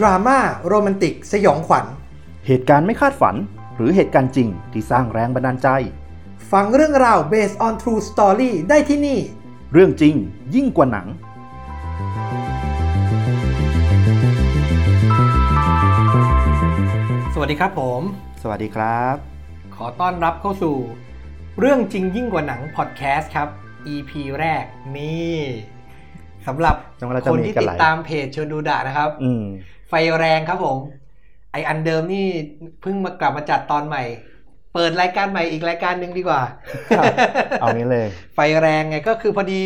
[0.00, 0.38] ดราม่า
[0.68, 1.84] โรแมนติก สยองขวัญ
[2.46, 3.36] เหตุการณ์ไม่คาดฝัน
[3.76, 5.68] หรือเหตุการณ์จริงที่สร้างแรงบันดาลใจ
[6.52, 9.18] ฟังเรื่องราว based on true story ได้ที่นี่
[9.72, 10.14] เรื่องจริง
[10.54, 11.06] ยิ่งกว่าหนัง
[17.34, 18.00] สวัสดีครับผม
[18.42, 19.16] สวัสดีครับ
[19.76, 20.76] ขอต้อนรับเข้าสู่
[21.60, 23.48] เรื่องจริงยิ่งกว่าหนังพอดแคสต์ครับ
[23.94, 24.64] EP แรก
[24.96, 25.36] นี่
[26.46, 29.44] สำหรับจังหวะเราจะคนมีที่กันติหดลายตามเพจชวนดูดะนะครับอืม
[29.90, 30.78] ไฟแรงครับผม
[31.52, 32.26] ไออันเดิมนี่
[32.82, 34.04] เพิ่งมากลับมาจัดตอนใหม่
[34.74, 36.42] เปิดรายการใหม่อีกรายการหนึ่งดีกว่า
[36.98, 37.12] ครับ
[37.60, 39.64] เอางี้เลย ไฟแรงไงก็คือพอดี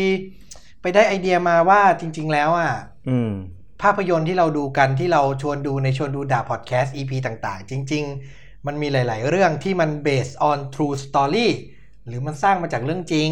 [0.81, 2.71] ไปได้ไอเดียมาว่าจริง ๆ แล้วอะ
[3.09, 3.31] อืม
[3.81, 8.03] ภาพยนตร์ที่เราดูกันที่เราชวนดูในชวนดูด่าพอดแคสต์ EP ต่าง ๆ จริง
[8.35, 11.47] ๆ มันมีหลาย ๆ เรื่องที่มัน based on true story
[12.07, 13.29] หรือมันสร้างมาจากเรื่องจริง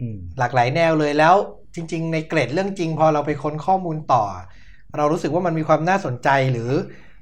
[0.00, 1.34] อืมหลากหลายแนวเลยแล้ว
[1.74, 4.24] จริง ๆ ในเกรดเรื่องจริง พอเราไปค้นข้อมูลต่อ
[4.98, 6.70] เรารู้สึกว่ามันมีความน่าสนใจหรือ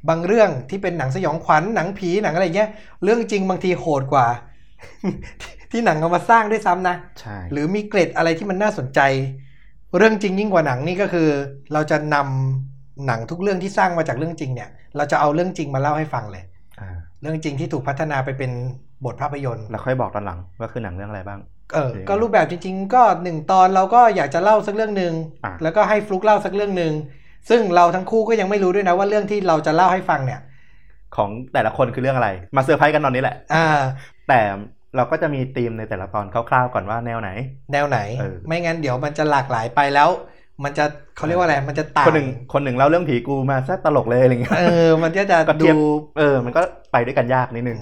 [0.09, 2.71] บางเรื่องที่เป็นหนังสยองขวัญหนังผีหนังอะไรเงี้ย
[3.03, 4.27] เรื่องจริงบางทีโหดกว่า
[5.71, 9.01] ที่หนังเอามาสร้างด้วยซ้ำนะใช่หรือมีเกรดอะไรที่มันน่าสนใจ
[9.99, 11.29] เรื่องจริงยิ่งกว่าหนังนี่ก็คือ
[11.73, 16.45] เราจะนำหนังทุกเรื่องที่สร้างมาจากเรื่องจริงเนี่ย เราจะเอาเรื่องจริงมาเล่าให้ฟังเลย
[16.81, 18.51] อ่าเรื่องจริงที่ถูกพัฒนาไปเป็น
[19.05, 21.41] บทภาพยนตร์แล้วค่อยบอกตอนหลังว่าคือหนังเรื่องอะไรบ้าง
[21.75, 25.13] เออโอเคก็รูปแบบจริงๆ ก็หนึ่งตอนเราก็อยากจะเล่าสักเรื่องหนึ่ง
[25.45, 26.93] อะแล้วก็ให้ฟลุกเล่าสักเรื่องหนึ่ง
[27.49, 30.41] ซึ่งเราทั้งคู่ก็ยังไม่รู้ด้วยนะว่าเรื่องที่เราจะเล่าให้ฟังเนี่ย
[31.17, 33.67] ของแต่ละคนคือเรื่องอะไร มาเซอร์ไพรส์กันตอนนี้แหละอ่า
[34.29, 34.41] แต่
[34.97, 37.31] เราก็จะมีธีมในแต่ละตอนคร่าวๆก่อนว่าแนวไหน
[37.73, 40.09] แนวไหนเออไม่งั้นเดี๋ยวมันจะหลากหลายไปแล้ว
[40.65, 40.85] มันจะ
[41.17, 45.83] เขาเรียกว่าอะไรมันจะต่างคนหนึ่งคนหนึ่งเล่าเรื่องผีกูมาซะตลกเลยอะไรเงี้ยเออมันก็จะก็เทียบดู
[46.19, 47.79] เออ มันก็ไปด้วยกันยากนิดนึง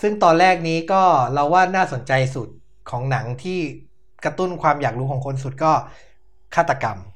[0.00, 1.02] ซึ่งตอนแรกนี้ก็
[1.34, 2.48] เราว่าน่าสนใจสุด
[2.90, 3.58] ของหนังที่
[4.24, 5.72] กระตุ้นความอยากรู้ของคนสุดก็
[6.54, 7.15] ฆาตกรรมอ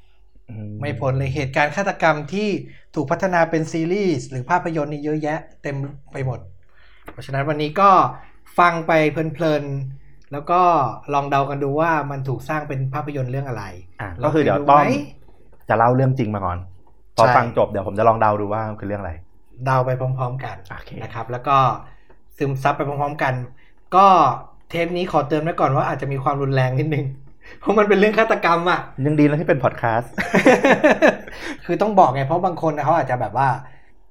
[0.81, 2.49] ไม่พ้นเลยเหตุการณ์ฆาตกรรมที่
[2.95, 5.75] ถูกพัฒนาเป็นซีรีส์หรือภาพยนตร์นี่เยอะแยะเต็ม
[6.11, 6.39] ไปหมด
[7.11, 7.89] เพราะฉะนั้นวันนี้ก็
[8.59, 10.61] ฟังไปเพลินๆ แล้วก็
[11.13, 13.63] ลองเดากันดูว่ามันถูกสร้างเป็นภาพยนตร์เรื่องอะไร
[14.01, 16.57] อะก็คือเดี๋ยวต้องลองไปดูไหมจะเล่าเรื่องจริงมาก่อน
[17.15, 19.13] พอใช่ฟังจบเดี๋ยวผมจะลองเดาดูว่าคือเรื่องอะไร
[19.65, 21.57] เดาไปพร้อม ๆ กันโอเคนะครับ แล้วก็
[22.37, 23.33] ซึมซับไปพร้อมๆกัน
[23.95, 24.07] ก็
[24.69, 27.05] เทปนี้ขอเตือนไว้ก่อนว่าอาจจะมีความรุนแรงนิดนึง
[27.59, 30.13] เพราะมันเป็นเรื่องฆาตกรรมอะยังดีแล้วที่เป็นพอดแคสต์
[31.65, 33.49] คือต้องบอกไงเพราะบางคนนะเขาอาจจะแบบว่า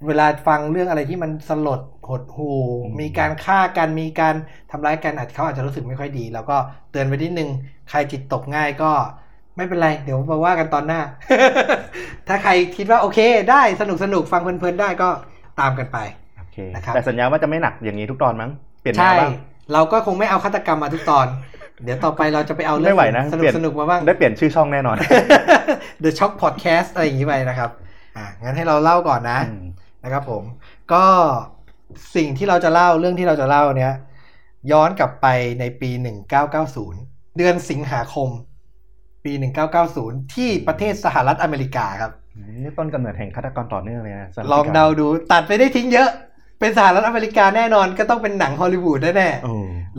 [0.06, 2.52] เวลาฟังเรื่องอะไรที่มันสลดหดหู
[2.84, 4.34] อืมมีการฆ่ากันมีการ
[4.70, 6.56] ทำร้ายกันอาจเขาอาจจะรู้สึกไม่ค่อยดี แล้วก็
[6.90, 7.48] เตือนไว้นิดนึง
[7.90, 8.92] ใครจิตตกง่ายก็
[9.56, 11.00] ไม่เป็นไร เดี๋ยวมาว่ากันตอนหน้า
[12.28, 13.18] ถ้าใครคิดว่าโอเค
[13.50, 15.08] ได้สนุกสนุกฟังเพลินๆได้ก็
[15.60, 15.98] ตามกันไป
[16.38, 18.50] โอเคนะครับแต่สัญญาว่าจะไม่หนักอย่างนี้ทุกตอนมั้ง
[18.80, 19.32] เปลี่ยนแนใช่วบ้าง
[19.72, 21.26] เราก็คงไม่เอาฆาตกรรมมาทุกตอน
[21.84, 24.96] เดี๋ยวต่อไปเราจะไปเอาเรื่ไม่ไหวนะสนุเปลี่กยนสนุกๆมาบ้างได้เปลี่ยนชื่อช่องแน่นอน
[26.02, 27.70] The Shock Podcast อะไรอย่างนี้ไปนะครับ
[28.16, 29.66] อ่างั้นให้เราเล่าก่อนนะอืม
[30.04, 30.42] นะครับผม
[30.92, 31.04] ก็
[32.16, 33.94] สิ่งที่เราจะเล่าเรื่องที่เราจะเล่าเนี้ย
[34.72, 35.26] ย้อนกลับไป
[35.60, 35.90] ในปี
[36.64, 38.28] 1990 เดือนสิงหาคม
[39.24, 39.32] ปี
[39.82, 42.12] 1990 ที่ประเทศสหรัฐอเมริกาครับ
[42.64, 46.10] นี่ต้นกำเนิดแห่งฆาตกรต่อเนื่องเลยนะสำหรับลองเดาดูตัดไปได้ทิ้งเยอะ
[46.60, 49.52] เป็นสหรัฐอเมริกาแน่นอนก็ต้องเป็นหนังฮอลลีวูดแน่ๆโอ้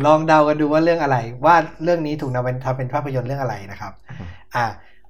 [0.06, 4.66] ลองเดากันดูว่าเรื่องอะไร ว่าเรื่องนี้ถูกนำเป็นทำเป็นภาพยนตร์เรื่องอะไรนะครับอืมอะ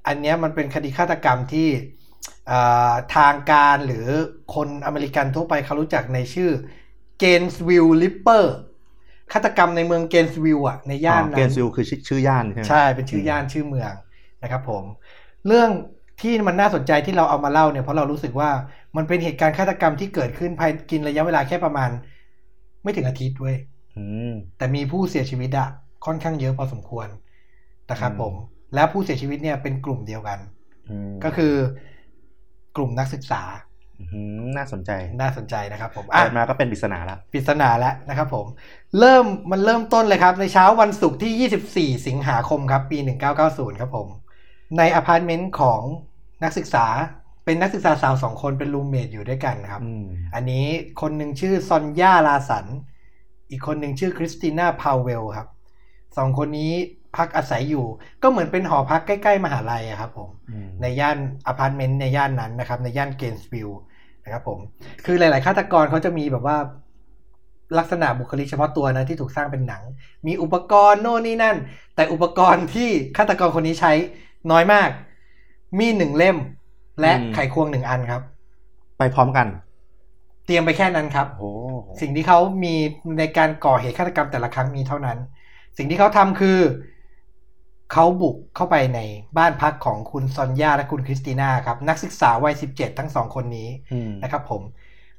[0.07, 1.69] อันเนี้ยมันเป็นคดีฆาตกรรมที่
[2.51, 4.07] อ่าทางการหรือ
[4.55, 6.51] คนอเมริกันทั่วไปเขารู้จักในชื่อ
[7.19, 8.55] Gainesville Ripper
[9.33, 13.93] ฆาตกรรมในเมืองเกนส์วิลอะในย่านเกนส์วิลล์คือชื่อชื่อย่านใช่ไหมใช่เป็นชื่อย่านชื่อเมือง
[14.43, 14.83] นะครับผม
[15.47, 15.69] เรื่อง
[16.21, 18.49] ที่มันน่าสนใจที่เราเอามาเล่าเนี่ยเพราะเรารู้สึกว่า
[18.97, 21.89] มันเป็นเหตุการณ์ฆาตกรรมที่เกิดขึ้นภายในระยะเวลาแค่ประมาณ
[22.83, 23.57] ไม่ถึงอาทิตย์เว้ย
[23.97, 25.67] อืมแต่มีผู้เสียชีวิตอะ
[26.05, 27.07] ค่อนข้างเยอะพอสมควร
[27.91, 28.33] นะครับอืมผม
[28.75, 30.39] และผู้เสียชีวิตเนี่ยเป็นกลุ่มเดียวกัน
[30.89, 31.53] อืมก็คือ
[32.75, 33.41] กลุ่มนักศึกษา
[33.99, 34.91] อืมน่าสนใจ
[35.21, 38.45] น่าสนใจนะครับผมอะเปิดมาก็เป็นปริศนาละปริศนาแล้วนะครับผม
[38.99, 42.97] เริ่มมันเริ่มต้นเลยครับ ในเช้าวันศุกร์ที่ 24 สิงหาคมครับ ปี
[43.39, 44.07] 1990 ครับผม
[44.77, 45.81] ในอพาร์ตเมนต์ของ
[46.43, 46.85] นักศึกษา
[47.51, 50.05] เป็นนักศึกษาสาวสองคนเป็น roommate อยู่ด้วยกันครับอืม
[50.35, 50.65] อันนี้
[51.01, 52.65] คนหนึ่งชื่อซอนยาลาสัน
[53.49, 55.47] อีกคนหนึ่งชื่อคริสติน่าพาวเวลครับ
[56.17, 56.71] สองคนนี้
[57.17, 57.85] พักอาศัยอยู่
[58.23, 61.17] ก็เหมือนเป็นหอพักใกล้ ๆ มหาลัยอะครับผมอืมในย่าน
[61.47, 63.79] อพาร์ตเมนต์ในย่านนั้นนะครับ ในย่านเกนส์วิลล์
[64.23, 64.59] นะครับผม
[65.05, 66.57] คือหลาย ๆ ฆาตกรเขาจะมีแบบว่า
[67.77, 69.83] ลักษณะบุคลิกเฉพาะตัวนะที่ถูกสร้างเป็นหนัง
[70.27, 71.57] มีอุปกรณ์โน่นนี่นั่น
[71.95, 73.91] แต่อุปกรณ์ที่ฆาตกรคนนี้ใช้
[74.51, 74.89] น้อยมาก
[75.77, 76.37] มีดหนึ่งเล่ม
[77.01, 78.21] และไขควงหนึ่งอันครับ
[78.97, 79.47] ไปพร้อมกัน
[80.45, 81.51] เตรียมไปแค่นั้นครับโอ้
[82.01, 82.75] สิ่งที่เขามี
[83.19, 85.17] ในการก่อเหตุฆาตกรรมแต่ละครั้งมีเท่านั้น
[85.77, 86.59] สิ่งที่เขาทำคือ
[87.91, 88.99] เขาบุกเข้าไปใน
[89.37, 94.61] บ้านพักของคุณซอนยาและคุณคริสติน่าครับ นักศึกษาวัย17ทั้งสองคนนี้อืมนะครับผม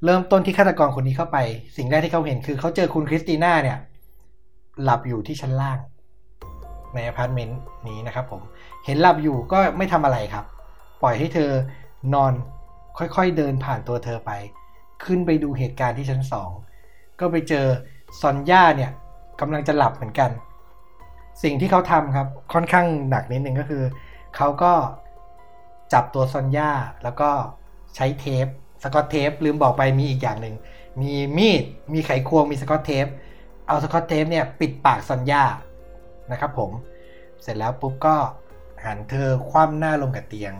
[0.04, 1.38] เริ่มต้นที่ฆาตกรคนนี้เข้าไป
[1.76, 3.78] สิ่งแรกที่เขาเห็นคือเขาเจอคุณคริสติน่าเนี่ย
[4.82, 5.78] หลับอยู่ที่ชั้นล่าง
[6.94, 8.40] ในอพาร์ตเมนต์นี้นะครับผม
[8.84, 10.44] เห็นหลับอยู่ก็ไม่ทำอะไรครับ
[11.02, 11.50] ปล่อยให้เธอ
[12.14, 12.32] นอน
[12.98, 14.30] ค่อยๆเดินผ่านตัวเธอไป
[15.04, 16.50] ขึ้นไปดูเหตุการณ์ที่ชั้นสอง
[17.20, 17.66] ก็ไปเจอ
[18.20, 18.90] ซอนย่าเนี่ย
[19.40, 20.30] กำลังจะหลับเหมือนกัน
[21.42, 23.84] สิ่งที่เขาทำครับค่อนข้างหนักนิดนึงก็คือ
[24.36, 24.72] เขาก็
[25.92, 26.70] จับตัวซอนย่า
[27.02, 27.30] แล้วก็
[27.96, 28.46] ใช้เทป
[28.82, 30.54] สกอตเทปลืมบอกไปมีอีกอย่างหนึ่ง
[31.00, 33.06] มีมีดมีไขควงมีสกอตเทป
[33.66, 35.44] เอาสกอตเทปเนี่ยปิดปากซอนย่า
[36.32, 36.70] นะครับผม
[37.42, 38.16] เสร็จแล้วปุ๊บก็
[38.84, 40.54] หันเธอคว่ำหน้าลงกับเตียง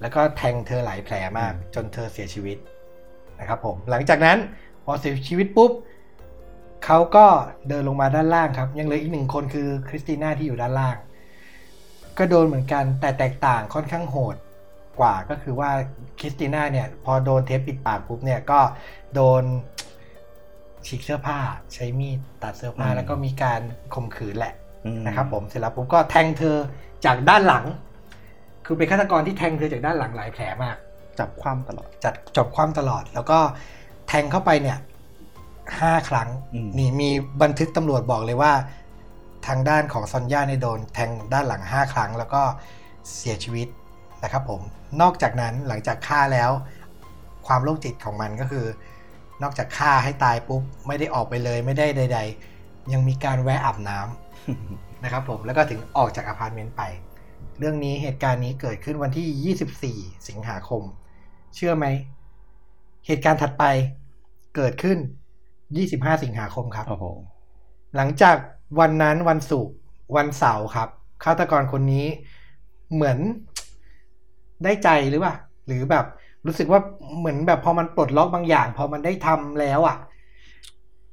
[0.00, 2.56] แล้วก็แทงเธอหลายแผลมาก จนเธอเสียชีวิต
[3.40, 4.38] นะครับผมหลังจากนั้น
[4.84, 5.72] พอเสียชีวิตปุ๊บ
[6.84, 7.26] เขาก็
[7.68, 10.96] เดินลงมาด้านล่างครับ ยังเหลืออีกหนึ่งคนคือคริสติน่าที่อยู่ด้านล่าง
[12.18, 14.36] ก็โดนเหมือนกันแต่แตกต่างค่อนข้างโหด
[15.00, 15.70] กว่าก็คือว่า
[16.18, 18.60] คริสติน่าเนี่ยพอโดนเทปปิดปากปุ๊บเนี่ยก็
[19.14, 19.42] โดน
[20.86, 21.38] ฉีกเสื้อผ้า
[21.74, 23.60] ใช้มีดตัดเสื้อผ้าอืมแล้วก็มีการ
[23.94, 24.54] ข่มขืนแหละ
[24.84, 26.56] อืมนะครับผมเสร็จแล้วผมก็แทงเธอ
[27.04, 27.64] จากด้านหลัง
[28.66, 30.76] คือเป็นฆาตกรที่แทงเธอจากด้านหลังหลายแผลมาก
[31.18, 33.38] จับคว่ำตลอด จัดจบความตลอด แล้วก็
[34.08, 34.78] แทงเข้าไปเนี่ย
[35.80, 37.10] ห้าครั้งอืมนี่มี
[37.42, 38.52] บันทึกตำรวจบอกเลยว่า
[39.46, 42.42] ทางด้านของซอนย่าในยโดน แทงด้านหลังห้าครั้ง แล้วก็
[43.16, 43.68] เสียชีวิต
[44.22, 44.60] นะครับผม
[45.00, 46.50] นอกจากนั้นหลังจากฆ่าแล้ว
[47.46, 48.66] ความโรคจิตของมันก็คือ
[49.42, 52.18] นอกจากฆ่าให้ตายปุ๊บไม่ได้ออกไปเลยไม่ได้ใด
[52.56, 56.82] ๆ ยังมีการแวะอาบน้ำนะครับผมแล้วก็ถึงออกจากอพาร์ตเมนต์ไป
[57.58, 59.54] เรื่องนี้เหตุการณ์นี้เกิดขึ้นวันที่
[60.04, 60.82] 24 สิงหาคม
[61.54, 61.86] เชื่อไหม
[63.06, 63.64] เหตุการณ์ถัดไป
[64.56, 64.98] เกิดขึ้น
[65.60, 67.04] 25 สิงหาคมครับโอ้โห
[67.96, 68.36] หลังจาก
[68.80, 69.74] วันนั้นวันศุกร์
[70.16, 70.88] วันเสาร์ครับ
[71.24, 72.06] ฆาตกรคนนี้
[72.94, 73.18] เหมือน
[74.64, 75.34] ได้ใจหรือเปล่า
[75.66, 76.04] หรือแบบ
[76.46, 76.80] รู้สึกว่า
[77.18, 79.96] เหมือนแบบพอมันปลดล็อกบางอย่าง พอมันได้ทำแล้วอะ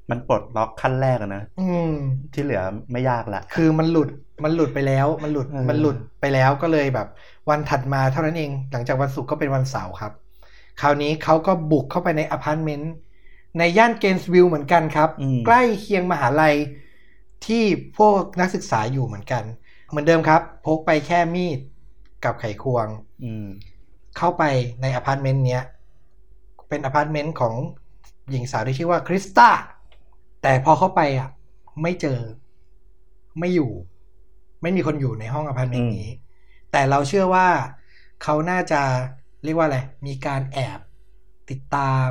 [0.10, 1.94] มันปลดล็อกขั้นแรกอะนะอืม
[2.34, 2.62] ที่เหลือ
[2.92, 4.10] ไม่ยากละ คือมันหลุด
[4.44, 7.08] มันหลุดไปแล้ว มันหลุดเออมันหลุดไปแล้วก็เลยแบบ
[7.50, 10.14] วันถัดมาเท่านั้นเอง หลังจากวันศุกร์ก็เป็นวันเสาร์ครับ
[10.82, 12.94] คราวนี้เขาก็บุกเข้าไปในอพาร์ตเมนต์
[13.58, 16.56] ในย่านเกนส์วิลล์เหมือนกันครับอืมใกล้เคียงมหาลัย
[17.46, 17.64] ที่
[17.98, 19.44] พวกนักศึกษาอยู่เหมือนกัน
[19.90, 21.60] เหมือนเดิมครับ พกไปแค่มีด
[22.24, 22.88] กับไขควง
[23.24, 23.48] อืม
[24.18, 24.44] เข้าไป
[24.82, 25.64] ในอพาร์ตเมนต์เนี้ย
[26.70, 27.56] เป็นอพาร์ตเมนต์ของ
[28.30, 29.50] หญิงสาวที่ชื่อว่าคริสตา
[30.44, 31.30] แต่พอเข้าไปอะ
[31.82, 32.20] ไม่เจอ
[33.40, 33.72] ไม่อยู่
[34.62, 36.10] ไม่มีคนอยู่ในห้องอพาร์ตเมนต์นี้
[36.72, 37.48] แต่เราเชื่อว่า
[38.24, 38.82] เขาน่าจะ
[39.44, 40.80] เรียกว่าอะไร มีการแอบ
[41.50, 42.10] ติดตาม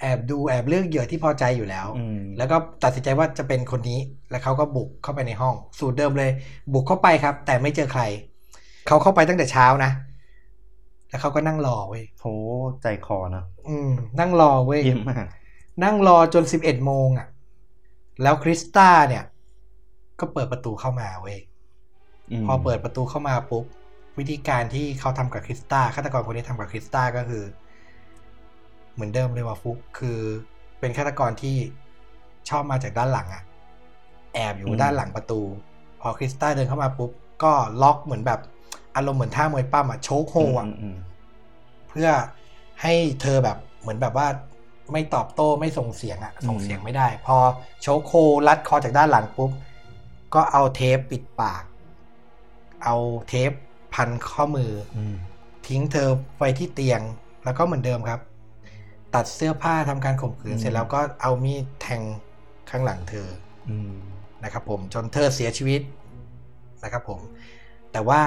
[0.00, 4.00] แอบดูแอบเลือกเหยื่อที่พอใจอยู่แล้วอืมแล้วก็ตัดสินใจว่าจะเป็นคนนี้
[4.30, 6.30] แล้วเขาก็บุกเข้าไปในห้อง สูตรเดิมเลย
[6.72, 8.02] บุกเข้าไปครับ แต่ไม่เจอใคร
[8.86, 9.90] เขาเข้าไปตั้งแต่เช้านะ
[11.08, 12.26] แล้วเขาก็นั่งรอเว้ยโห
[12.82, 15.26] ใจคอนะอืม นั่งรอเว้ยเยี่ยมมาก
[15.84, 17.26] นั่งรอจนสิบเอ็ดโมงอะ
[18.22, 19.24] แล้วคริสตาเนี่ย
[20.20, 21.38] ก็เปิดประตูเข้ามาเว้ย
[22.40, 23.64] มพอเปิดประตูเข้ามาปุ๊บ
[24.18, 27.44] วิธีการที่เขาทำกับคริสตาฆาตกรคนนี้ทำกับคริสตาก็คือ
[28.94, 30.18] เหมือนเดิมเลยว่าฟุกคือ
[30.80, 31.56] เป็นฆาตกรที่
[32.48, 33.42] ชอบมาจากด้านหลังอะ
[34.34, 35.40] แอบอยู่ด้านหลังประตู
[36.00, 37.10] พอคริสตาเดินเข้ามาปุ๊บ
[37.42, 38.40] ก็ล็อกเหมือนแบบ
[38.96, 40.96] อารมณ์เหมือนท่ามวยปั้มอะโชกโฮอะมอืม
[41.88, 42.08] เพื่อ
[42.82, 44.26] ให้เธอแบบเหมือนแบบว่า
[44.92, 47.36] ไม่ตอบโต้ไม่ส่งเสียงอะส่งเสียงไม่ได้ พอ
[47.82, 48.12] โชกโค
[48.48, 49.50] รัดคอจากด้านหลังปุ๊บ
[50.34, 51.62] ก็เอาเทปปิดปาก
[52.84, 52.96] เอา
[53.28, 53.50] เทป
[53.94, 55.16] พันข้อมืออืม
[55.68, 57.00] ทิ้งเธอไว้ที่เตียง
[57.44, 58.20] แล้วก็เหมือนเดิมครับ
[59.14, 62.02] ตัดเสื้อผ้าทำการข่มขืนอืมเสร็จแล้วก็เอามีดแทง
[62.70, 63.28] ข้างหลังเธอ
[63.70, 63.92] อืม
[64.44, 65.80] นะครับ ผมจนเธอเสียชีวิต
[66.84, 67.20] นะครับ ผม
[67.92, 68.20] แต่ว่า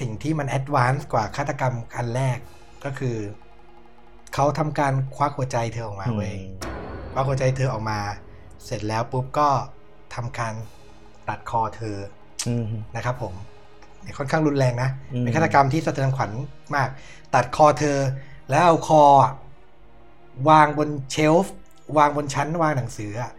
[0.00, 2.38] สิ่งที่มัน advance กว่าฆาตกรรมอันแรก
[2.84, 3.16] ก็คือ
[4.38, 6.34] เขาทำการควักหัวใจเธอออกมาเว้ย
[7.12, 7.98] ควักหัวใจเธอออกมา
[8.64, 9.48] เสร็จแล้วปุ๊บก็
[10.14, 10.54] ทำการ
[11.28, 11.96] ตัดคอเธอ
[12.48, 12.64] อืม
[12.96, 13.32] นะครับ ผม
[14.02, 16.30] เนี่ยค่อนข้างรุนแรงนะอืมเป็นฆาตกรรมที่สะเทือนขวัญ
[16.74, 16.88] มาก
[17.34, 17.98] ตัดคอเธอ
[18.50, 19.32] แล้วเอาคออะ
[20.48, 21.54] วางบนเชลฟ์
[21.98, 23.32] วางบนชั้นวางหนังสืออะ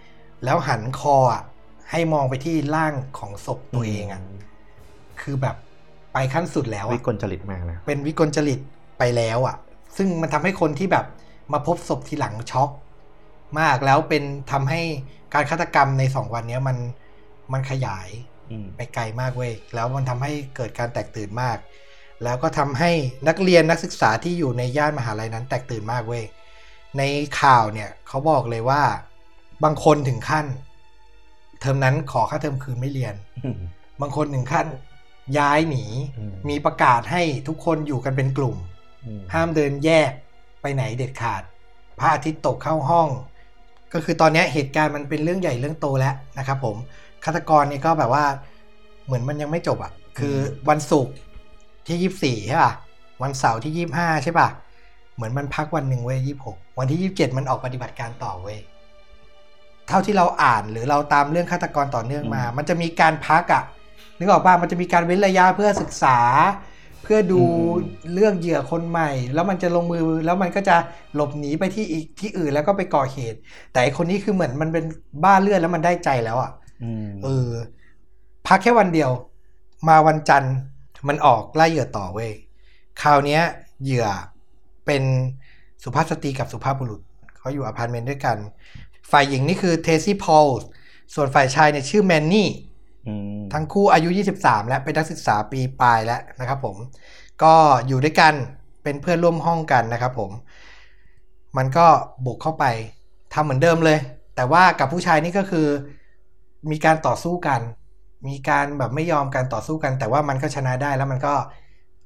[0.44, 1.44] แล้วหันคออะ
[1.92, 4.22] ให้มองไปที่ร่างของศพตัวเองอะ
[5.22, 5.56] คือแบบ
[6.14, 8.60] ไปขั้นสุดแล้ววิอะกลจริตมากนะเป็นวิกลจริต
[9.00, 9.58] ไปแล้วอะ
[9.98, 11.06] ซึ่งมันทำให้คนที่แบบ
[11.54, 12.70] มาพบศพทีหลังช็อก
[13.60, 14.82] มากแล้วเป็นทำให้
[15.34, 16.78] การฆาตกรรมในสองวันเนี้ยมัน
[17.54, 18.08] มันขยาย
[18.52, 21.58] อืมไปไกลมากเว้ยแล้วมันทำให้เกิดการแตกตื่นมาก
[22.24, 22.92] แล้วก็ทำให้
[23.28, 26.24] นักเรียนนักศึกษาที่อยู่ในย่านมหาลัยนั้นแตกตื่นมากเว้ย
[26.98, 27.04] ใน
[27.42, 28.82] ข่าวเนี่ยเขาบอกเลยว่า
[29.64, 30.46] บางคนถึงขั้น
[31.62, 33.16] เทอมนั้นขอค่าเทอมคืนไม่เรียน
[33.46, 33.60] อืม
[34.02, 34.68] บางคนถึงขั้น
[35.38, 35.86] ย้ายหนี
[36.18, 38.77] อืมมีประกาศให้ทุกคนอยู่กันเป็นกลุ่มอืม
[39.34, 40.12] ห้ามเดินแยก
[40.62, 41.42] ไปไหนเด็ดขาด
[42.00, 43.10] พระอาทิตย์ตกเข้าห้อง
[43.94, 46.76] ก็คือตอนเนี้ยเหตุการณ์มันเป็นเรื่องใหญ่เรื่องโตแล้วนะครับผม
[47.24, 48.26] ฆาตกรนี่ก็แบบว่า
[49.06, 50.36] เหมือนมันยังไม่จบอะ่ะ คือ
[50.70, 51.14] วันศุกร์
[51.88, 52.72] ที่ยี่สี่ใช่ป่ะ
[53.24, 54.48] วันเสาร์ที่ยี่ห้าใช่ป่ะ
[55.16, 58.58] เหมือนมันพักวันหนึ่งเว้ยยี่หกวันที่ยี่เจ็ดมันออกปฏิบัติการต่อเว้ย
[59.88, 63.64] เท่าที่เราอ่านหรือเราตามเรื่องฆาตกรต่อเนื่องมา มันจะมีการพักอะ่ะ
[64.20, 66.18] นึกออกป่ะมันจะมีการเว้นระยะเพื่อศึกษา
[66.67, 67.42] เพื่อดู
[68.14, 70.76] เรื่องเหยื่อคนใหม่ แล้วมันจะลงมือแล้วมันก็จะ
[71.16, 73.40] หลบหนีไปที่อีกที่อื่นแล้วก็ไปก่อเหตุ
[73.72, 74.86] แต่ไอคนนี้คือเหมือนมันเป็น
[75.24, 76.52] บ้าเลือดแล้วมันได้ใจแล้วอะ
[76.84, 77.50] อืมเออ
[78.48, 79.12] พักแค่วันเดียว
[79.88, 80.56] มาวันจันทร์
[81.08, 82.32] มันออกไล่เหยื่อต่อเว้ย
[83.02, 83.42] คราวเนี้ย
[83.84, 84.08] เหยื่อ
[84.86, 85.04] เป็น
[85.84, 87.02] สุภาพสตรีกับสุภาพบุรุษ
[87.38, 88.38] เขาอยู่อพาร์ตเมนต์ด้วยกัน
[89.12, 90.48] ฝ่ายหญิงนี่คือเทรซี่พอล
[91.14, 92.67] ส่วนฝ่ายชายเนี่ยชื่อแมนนี่อืม
[93.54, 94.10] ทั้งคู่อายุ
[94.40, 96.76] 23 และเป็นนักศึกษาปีปลายแล้วนะครับผม
[97.44, 97.54] ก็
[97.88, 98.34] อยู่ด้วยกัน
[98.84, 100.32] เป็นเพื่อนร่วมห้องกันนะครับผม
[101.58, 101.88] มันก็
[102.26, 102.66] บุกเข้าไป
[103.34, 104.00] ทำเหมือนเดิมเลย
[104.36, 105.68] แต่ว่ากับผู้ชายนี่ก็คือ
[106.72, 107.62] มีการต่อสู้กัน
[108.28, 111.34] มีการแบบไม่ยอมการต่อสู้กัน แต่ว่ามันก็ชนะได้แล้วมันก็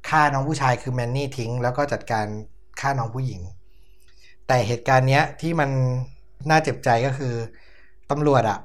[0.10, 2.26] ฆ่าน้องผู้ชายคือแมนนี่ทิ้ง แล้วก็จัดการ
[2.82, 3.42] ฆ่าน้องผู้หญิง
[4.48, 5.70] แต่เหตุการณ์เนี้ยที่มัน
[6.50, 7.34] น่าเจ็บใจก็คือ
[8.12, 8.60] ตำรวจอะ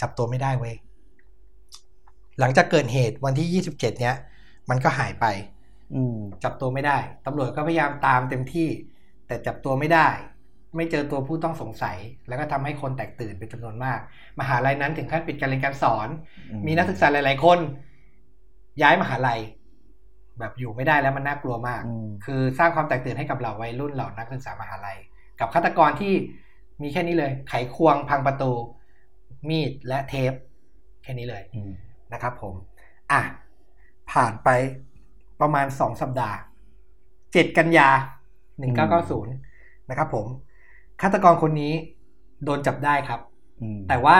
[0.00, 0.74] จับตัวไม่ได้เว้ย
[2.40, 4.16] หลังจากเกิดเหตุวันที่ 27 เนี้ย
[4.70, 5.26] มันก็หายไป
[5.94, 8.68] อืมจับตัวไม่ได้ตำรวจก็พยายามตามเต็มที่
[9.26, 10.08] แต่จับตัวไม่ได้
[10.76, 11.96] ไม่เจอตัวผู้ต้องสงสัย
[12.28, 14.00] แล้วก็ทำให้คนแตกตื่นเป็นจำนวนมาก
[14.40, 16.08] มหาลัยนั้นถึงขั้นปิดการเรียนการสอน
[16.50, 17.58] อืมมีนักศึกษาหลาย ๆ คน
[18.82, 19.40] ย้ายมหาลัย
[20.38, 24.98] แบบอยู่ไม่ได้แล้วมันน่ากลัวมากอืมคือสร้างความแตกตื่นให้กับเหล่าวัยรุ่นเหล่านักศึกษามหาลัย
[25.40, 26.14] กับฆาตกรที่
[26.82, 28.52] มีแค่นี้เลย ไขควงพังประตู
[29.48, 30.32] มีดและเทป
[31.02, 31.72] แค่นี้เลยอืม
[32.12, 32.54] นะครับผม
[33.12, 33.20] อะ
[34.10, 34.48] ผ่านไป
[35.40, 36.36] ประมาณสองสัปดาห์
[37.32, 37.88] เจ็ดกันยา
[38.58, 39.32] หนึ่งเก้าเก้าศูนย์
[39.90, 40.26] นะครับผม
[41.00, 41.72] ฆาตกรคนนี้
[42.44, 43.20] โดนจับได้ครับ
[43.62, 44.18] อืมแต่ว่า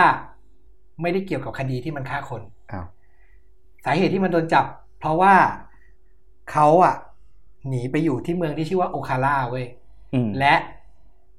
[1.01, 2.41] ไม่ได้เกี่ยวกับคดีที่มันฆ่าคน
[2.71, 2.85] อ้าว
[3.85, 4.65] สาเหตุที่มันโดนจับ
[4.99, 5.33] เพราะว่า
[6.51, 6.95] เขาอะ
[7.67, 9.65] หนีไปอยู่ที่เมืองที่ชื่อว่าโอคาร่าเว้ย
[10.13, 10.53] อืมและ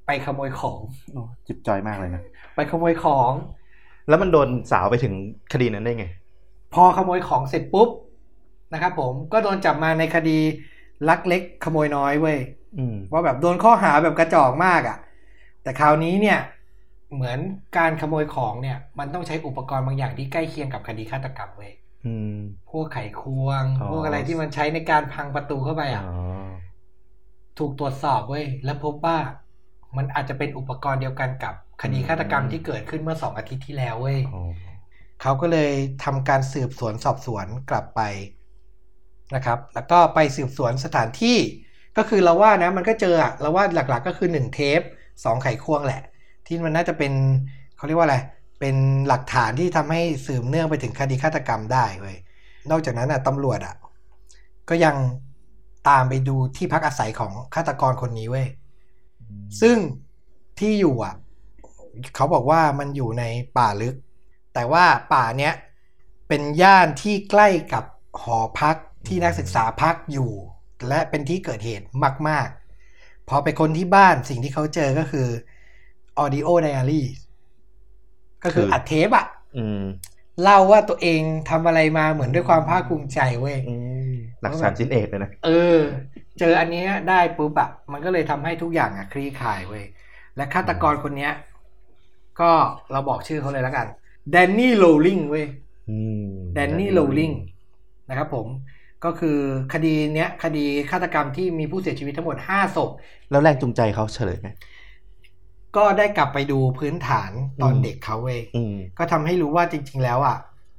[0.07, 0.79] ไปขโมยของ
[1.13, 2.23] โอ้จิบจอยมากเลยนะ
[2.55, 3.33] ไปขโมยของ
[4.09, 5.15] แล้วมันโดนสาวไปถึง
[5.53, 6.07] คดีนั้นได้ไง
[6.75, 7.89] พอขโมยของเสร็จปุ๊บ
[8.73, 10.39] นะครับผมก็โดนจับมาในคดี
[11.09, 12.39] ลักเล็กขโมยน้อยเว้ย
[12.79, 14.99] อืมว่าแบบโดนข้อหาแบบกระจอกมากอะ่ะ
[15.63, 16.39] แต่คราวนี้เนี่ย
[17.15, 17.39] เหมือน
[17.77, 21.73] การขโมยของเนี่ย มันต้องใช้อุปกรณ์บางอย่างที่ใกล้เคียงกับคดีฆาตกรรมเว้ย
[22.07, 22.39] อืม
[22.71, 26.09] พวกไขควงอ๋อพวกอะไรที่มันใช้ในการพังประตูเข้าไปอ๋อะ่ะอ
[27.59, 29.19] ถูกตรวจสอบเว้ยแล้วพบว่า
[29.97, 34.43] มันอาจจะเป็นอุปกรณ์เดียวกันกับคดีฆาตกรรมที่เกิดขึ้นเมื่อสองอาทิตย์ที่แล้วเว้ยอ๋อ
[35.23, 35.73] เขาก็เลย
[36.05, 38.01] ทำการสืบสวนสอบสวนกลับไป
[39.35, 41.37] นะครับ แล้วก็ไปสืบสวนสถานที่
[41.97, 44.81] ก็คือเราว่านะมันก็เจออะเราว่าหลักๆก็คือหนึ่งเทป
[45.25, 46.03] สองไขควงแหละ
[46.47, 47.13] ที่มันน่าจะเป็น
[47.77, 48.17] เขาเรียกว่าอะไร
[48.61, 48.77] เป็น
[49.09, 52.17] หลักฐานที่ทำให้สืบเนื่องไปถึงคดีฆาตกรรมได้เว้ย
[52.71, 53.75] นอกจากนั้นอะตำรวจอะ
[54.69, 54.97] ก็ยัง
[55.89, 58.47] ตามไปดูที่พักอาศัยของฆาตกรคนนี้เว้ย
[59.61, 59.77] ซึ่ง
[60.59, 61.15] ที่อยู่อะ
[62.15, 63.25] เขาบอกว่ามันอยู่ใน
[63.57, 63.95] ป่าลึก
[64.55, 65.55] แต่ว่าป่าเนี้ย
[66.29, 67.85] เป็นย่านที่ใกล้กับ
[68.23, 68.77] หอพัก
[69.07, 70.31] ที่นักศึกษาพักอยู่
[70.89, 71.87] และเป็นที่เกิดเหตุ
[72.29, 72.49] มาก
[72.89, 75.29] ๆ พอไปคนที่บ้านสิ่งที่เขาเจอก็คือ
[76.23, 77.03] audio diary
[78.45, 79.27] ก็คืออัดเทปอะ
[79.57, 79.83] อืม
[80.43, 83.75] เล่าว่าตัวเองทำอะไรมาเหมือนด้วยความภาคภูมิใจเว้ยอื
[84.09, 84.13] ม
[84.43, 85.77] หลักฐานชิ้นเอกเลยนะเออ
[86.39, 89.85] เจออันเนี้ยได้ปุ๊บอะมันก็เลยทำให้ทุกอย่างอะคลี่คลายเว้ย
[90.37, 91.33] และฆาตกรคนเนี้ย
[92.41, 92.51] ก็
[92.93, 93.87] เราบอกชื่อเขาเลยแล้วกัน
[94.31, 95.47] แดนนี่โรลลิงเว้ย
[95.91, 97.33] อืมแดนนี่โรลลิง
[98.09, 98.47] นะครับผม
[99.05, 99.39] ก็คือ
[99.73, 102.91] คดีเนี้ยคดีฆาตกรรมที่มีผู้เสียชีวิตทั้งหมด5ศพ
[103.31, 104.49] แล้วแรงจูงใจเขาเฉลยไหม
[105.77, 107.31] ก็ได้กลับไปดูพื้นฐาน
[107.63, 110.39] ตอนอืมเด็กเขาเว้ยอืมก็ทำให้รู้ว่าจริง ๆ แล้วอะ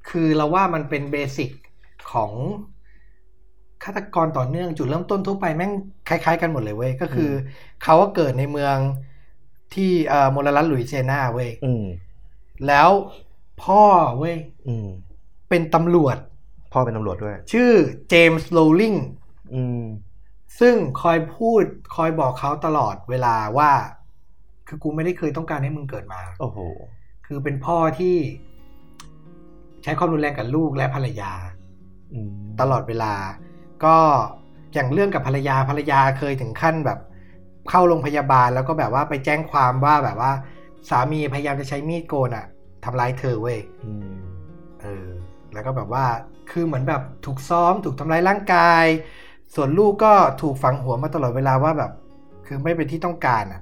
[0.09, 1.51] คือเราว่ามันเป็น basic
[2.11, 2.31] ของ
[3.83, 5.71] ฆาตกรต่อเนื่องจุดเริ่มต้นทั่วไปแม่ง
[6.09, 7.31] คล้าย ๆ กันหมดเลยเว้ยก็คือ
[7.83, 8.77] เขาก็เกิดในเมือง
[9.73, 11.83] ที่เอ่อมลรัฐหลุยเซียนาเว้ยอืม
[12.67, 12.89] แล้ว
[13.63, 13.83] พ่อ
[14.17, 14.37] เว้ย
[14.67, 14.87] อืม
[15.49, 16.17] เป็นตำรวจ
[16.73, 17.71] พ่อเป็นตำรวจด้วย ชื่อ
[18.09, 18.93] เจมส์โรลลิง
[19.53, 19.83] อืม
[20.59, 21.63] ซึ่งคอยพูด
[21.95, 23.71] คอยบอกเขาตลอดเวลาว่า
[24.67, 26.57] คือกูไม่ได้เคยต้องการให้มึงเกิดมา โอ้โห
[27.27, 28.15] คือเป็นพ่อที่
[29.83, 31.31] ใช้ความรุนแรงกับลูกและภรรยา
[32.13, 33.13] อืมตลอดเวลา
[33.85, 33.97] ก็
[34.73, 36.99] อย่างเรื่องกับภรรยาภรรยาเคยถึงขั้นแบบ
[37.69, 40.31] เข้าโรงพยาบาลแล้วก็แบบว่าไปแจ้งความว่าแบบว่า
[40.89, 42.45] สามีพยายามจะใช้มีดโกนอะ
[42.83, 44.13] ทำร้ายเธอเว้ยอืม
[44.81, 45.07] เออ
[45.53, 46.05] แล้วก็แบบว่า
[46.51, 48.85] คือเหมือนแบบถูกซ้อม ถูกทำร้ายร่างกาย
[49.55, 51.91] ส่วนลูกก็ถูกฝังหัวมาตลอดเวลาว่าแบบ
[52.47, 53.61] คือไม่เป็นที่ต้องการอะ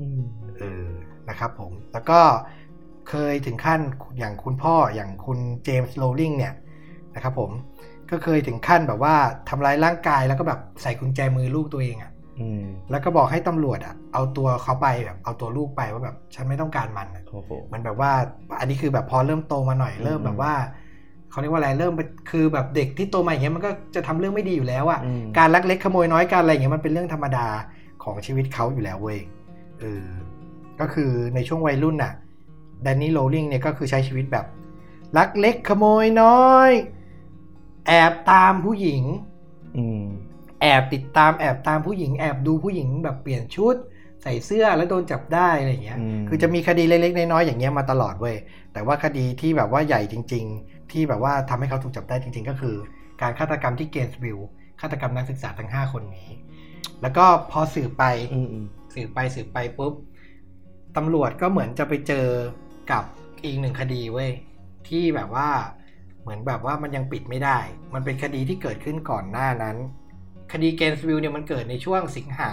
[0.00, 0.22] อืม
[0.58, 0.88] เออ
[1.28, 2.20] นะครับผม แล้วก็
[3.08, 3.80] เคยถึงขั้น
[4.18, 6.54] อย่างคุณพ่ออย่างคุณเจมส์โรลลิงเนี่ย
[7.14, 7.50] นะครับผม
[8.10, 9.16] ก็เคยถึงขั้นแบบว่า
[9.48, 12.15] ทำร้ายร่างกายแล้วก็แบบใส่กุญแจมือลูกตัวเองอะ่ะอืม
[12.90, 18.10] แล้วก็บอกให้ตำรวจอะ่ะเอาตัวเขาไปแบบเอาตัวลูกไปว่าแบบฉันไม่ต้องการมันอะโอ้โหมันแบบว่า
[18.60, 20.52] อันนี้คือแบบพอเริ่มโตมาหน่อยอืมเริ่มแบบว่า
[21.30, 27.46] เขาเรียกว่าอะไรเริ่มเป็นคือแบบเด็กที่โตมาอย่างเงี้ยมันก็จะทำเรื่องไม่ดีอยู่แล้วอะ่ะอืมการลักเล็กขโมยน้อยการอะไรอย่างเงี้ยมันเป็นเรื่องธรรมดา
[28.04, 29.18] ของชีวิตเขาอยู่แล้วเว้ย
[29.80, 30.06] เออ
[30.80, 32.12] ก็คือในช่วงวัยรุ่นน่ะ
[32.82, 34.46] แดนนี่โรลลิงเนี่ยก็คือใช้ชีวิตแบบ
[35.16, 36.70] ลักเล็กขโมยน้อย
[37.86, 39.02] แอบตามผู้หญิง
[39.76, 40.04] อืม
[40.60, 43.76] แอบติดตามแอบตามผู้หญิงแอบดูผู้หญิงแบบเปลี่ยนชุด
[44.22, 48.36] ใส่เสื้อแล้วโดนจับได้อะไรอย่างเงี้ยอืมคือจะมีคดีเล็กๆน้อยๆอย่างเงี้ยมาตลอดเว้ย
[48.72, 52.76] แต่ว่าคดีที่แบบว่าใหญ่จริง ๆ ที่แบบว่าทำให้เขาถูกจับได้จริง ๆ ก็คือ
[53.22, 54.48] การฆาตกรรมที่เกนส์วิลล์
[54.80, 56.30] ฆาตกรรมนักศึกษาทั้ง 5 คนนี้
[57.02, 59.94] แล้วก็พอสืบไปอืมอืมสืบไปสืบไปปุ๊บ
[60.96, 62.26] ตำรวจก็เหมือนจะไปเจอ
[62.90, 63.04] กับ
[63.44, 64.30] อีกหนึ่งคดีเว้ย
[64.88, 65.48] ที่แบบว่า
[66.22, 67.58] เหมือนแบบว่ามันยังปิดไม่ได้
[67.94, 69.76] มันเป็นคดีที่เกิดขึ้นก่อนหน้านั้น
[70.52, 72.52] คดีเกนส์วิลล์เนี่ยมันเกิดในช่วงสิงหา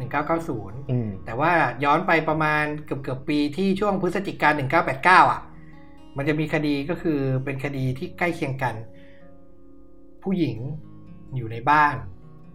[0.00, 1.52] 1990อืมแต่ว่า
[1.84, 4.60] ย้อนไปประมาณเกือบเกือบๆปีที่ช่วงพฤศจิกายน
[4.96, 5.42] 1989 อะ
[6.16, 8.74] มันจะมีคดีก็คือเป็นคดีที่ใกล้เคียงกัน
[10.22, 10.56] ผู้หญิง
[11.36, 11.94] อยู่ในบ้าน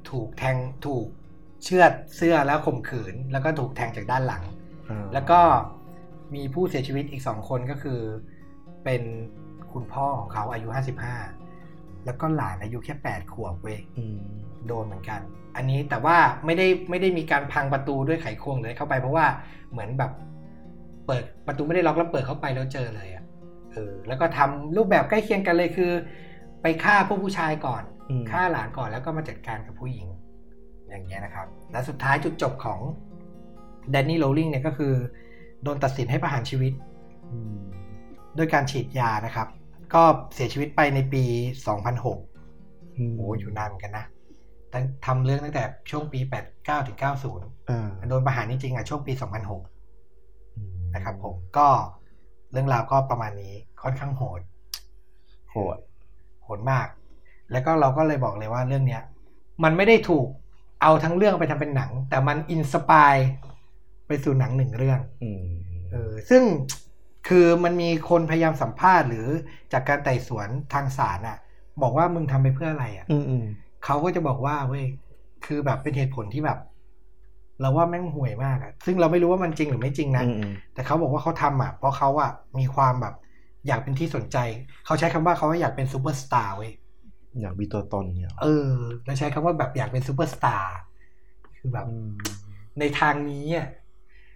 [0.09, 1.07] ถูกแทงถูก
[1.63, 4.43] เชือดเสื้อแล้วข่มขืน แล้วก็ถูกแทงจากด้านหลัง
[4.89, 5.39] อ่าแล้วก็
[6.35, 7.99] มีผู้เสียชีวิตอีกสองคนก็คือ
[8.83, 9.01] เป็น
[9.73, 11.44] คุณพ่อของเขาอายุ 55
[12.05, 14.17] แล้วก็หลานอายุแค่8ขวบเว้ยอืม
[14.67, 15.19] โดนเหมือนกัน
[15.55, 19.25] อันนี้แต่ว่าไม่ได้ไม่ได้มีการพังประตูด้วยไขควงเลยเข้าไปเพราะว่า
[19.71, 20.11] เหมือนแบบ
[21.07, 23.23] เปิดประตูไม่ได้ล็อกแล้วเปิดเข้าไปแล้วเจอเลยอะ่ะ
[23.73, 25.91] เออแล้วก็ทำรูปแบบใกล้เคียงกันเลยคือ
[26.61, 30.07] ไปฆ่าพวกผู้ชายก่อนอืมฆ่าหลานก่อนแล้วก็มาจัดการกับผู้หญิง
[30.89, 32.79] อย่างเงี้ยนะครับ และสุดท้ายจุดจบของ
[33.91, 34.93] แดนนี่โรลลิงเนี่ยก็คือ
[35.63, 36.73] โดนตัดสินให้ประหารชีวิต
[37.31, 37.57] อืม
[38.37, 39.47] ด้วยการฉีดยานะครับ
[39.93, 41.23] ก็เสียชีวิตไปในปี
[41.65, 42.19] 2006ม
[43.17, 44.05] โอ้อยู่นานเหมือนกันนะ
[44.73, 46.19] ตั้งทำเรื่องตั้งแต่ช่วงปี
[46.53, 46.97] 89 ถึง
[47.33, 49.13] 90อ่าโดนประหารจริงๆอะช่วงปี
[49.79, 51.67] 2006อืมนะครับผม ก็
[52.51, 54.41] เรื่องราวก็ประมาณนี้ค่อนข้างโหด
[55.51, 55.77] โหด
[56.43, 56.87] โหดมาก
[57.51, 59.03] แล้วก็เราก็เลยบอกเลยว่าเรื่องเนี้ย
[59.63, 60.27] มันไม่ได้ถูก
[60.81, 63.15] เอาทั้งเรื่องไปทำเป็นหนัง แต่มัน inspire
[64.07, 65.45] ไปสู่หนังหนึ่งเรื่องอืม
[65.91, 66.43] เออซึ่ง
[67.27, 69.27] คือมันมีคนพยายามสัมภาษณ์หรือ
[69.73, 71.37] จากการไต่สวนทางศาลอะ
[71.81, 73.45] บอกว่ามึงทำไปเพื่ออะไรอะอืมอืม
[73.85, 74.85] เขาก็จะบอกว่าเว้ย
[75.45, 76.59] คือแบบเป็นเหตุผลที่แบบ
[77.61, 83.15] เราว่าแม่งห่วยมากอะ ซึ่งเราไม่รู้ว่ามันจริงหรือไม่จริงนะอืมอืมแต่เขาบอกว่าเขาทำอะ เพราะเขาอะมีความแบบ
[83.67, 84.37] อยากเป็นที่สนใจ
[84.85, 86.71] เขาใช้คำว่าเขาอยากเป็นซูเปอร์สตาร์เว้ย
[87.41, 88.73] อยากมีตัวตนเนี่ยหรอเออ
[89.05, 90.77] แล้วใช้คำว่าแบบอยากเป็นซูเปอร์สตาร์
[91.57, 92.15] คือแบบอืม
[92.79, 93.67] ในทางนี้อะ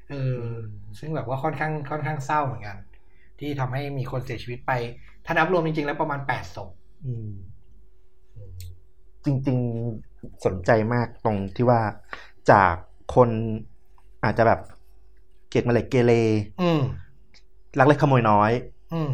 [0.10, 0.43] เออ
[0.99, 2.78] ซึ่งแบบว่าค่อนข้างค่อนข้างเศร้าเหมือนกัน
[3.39, 4.71] ที่ทำให้มีคนเสียชีวิตไป
[5.25, 6.69] ถ้านับรวมจริง ๆ แล้วประมาณแปดศพ
[7.06, 7.30] อืม
[9.25, 9.58] จริง
[10.02, 11.82] ๆสนใจมากตรงที่ว่า
[12.52, 12.73] จาก
[13.15, 13.30] คน
[14.23, 14.60] อาจจะแบบ
[15.49, 16.13] เกตมาเหล็กเกเร
[16.62, 16.82] อืม
[17.80, 18.52] ลักเล็กขโมยน้อย
[18.93, 19.12] อืม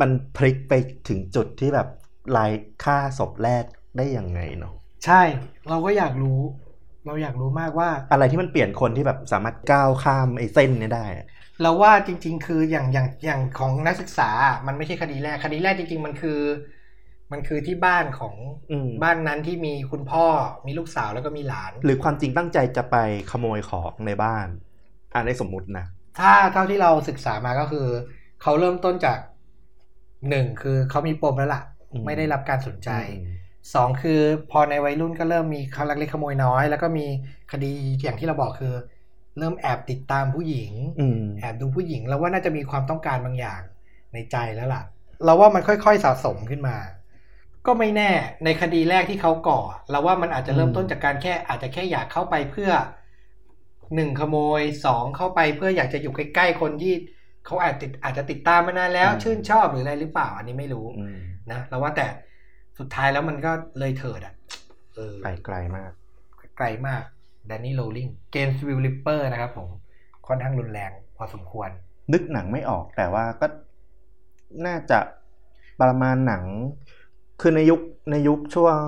[0.00, 0.72] มันพลิกไป
[1.08, 1.88] ถึงจุดที่แบบ
[2.36, 2.50] ลาย
[2.84, 3.64] ฆ่าศพแรก
[3.96, 5.22] ได้ยังไงเนาะใช่
[5.68, 6.40] เราก็อยากรู้
[7.06, 11.26] เราอยากรู้มากว่า อะไรที่มันเปลี่ยนคนที่แบบสามารถก้าวข้ามไอ้เส้นเนี้ได้อะ
[11.62, 16.40] เราว่าจริง ๆ คืออย่างอย่างอย่างของนักศึกษาอะมันไม่ใช่คดีแรกคดีแรกจริง ๆ มันคือ
[17.32, 18.34] มันคือที่บ้านของ
[18.70, 20.26] อืมบ้านนั้นที่มีคุณพ่อ
[20.66, 22.96] มีลูกสาวแล้วก็มีหลาน หรือความจริงตั้งใจจะไป
[23.30, 24.46] ขโมยของในบ้าน
[25.14, 25.86] อ่าในสมมุตินะ
[26.18, 27.86] ถ้าเท่าที่เราศึกษามาก็คือ
[28.42, 29.18] เขาเริ่มต้นจาก
[30.28, 37.06] หนึ่งคือเขามีปมแล้วล่ะอืมไม่ได้รับการสนใจอืม สองคือพอในวัยรุ่นก็เริ่มมีคลักเล็กขโมยน้อย แล้วก็มี
[37.52, 38.74] คดีอย่างที่เราบอกคือ
[39.38, 43.60] เริ่มแอบติดตามผู้หญิงอืมแอบดูผู้หญิง แล้วว่าน่าจะมีความต้องการบางอย่าง
[44.12, 44.82] ในใจแล้วล่ะ
[45.24, 46.76] เราว่ามันค่อยๆสะสมขึ้นมา
[47.66, 48.10] ก็ไม่แน่
[48.44, 52.70] ในคดีแรกที่เขาก่อ เราว่ามันอาจจะเริ่มต้นจากการแค่ อาจจะแค่อยากเข้าไปเพื่อ
[53.94, 56.94] หนึ่งขโมยสองเข้าไปเพื่ออยากจะอยู่ใกล้ๆคนที่
[57.46, 61.18] เขาอาจติดอาจจะติดตามมานานแล้ว ชื่นชอบหรืออะไรหรือเปล่า อันนี้ไม่รู้อืม
[61.52, 62.06] นะเราว่าแต่
[62.78, 64.34] สุดท้ายแล้วมันก็เลยเถิดอะ
[64.94, 65.90] เออไปไกลมาก
[66.58, 67.02] ไกลมาก
[67.46, 69.68] แดนนี่โรลลิง Gainesville Ripper นะครับผม
[70.26, 71.70] ค่อนข้างรุนแรงพอสมควร
[72.12, 73.46] นึกหนังไม่ออกแต่ว่าก็
[74.66, 74.98] น่าจะ
[75.80, 76.42] ประมาณหนัง
[77.40, 78.84] คือในยุคในยุคช่วง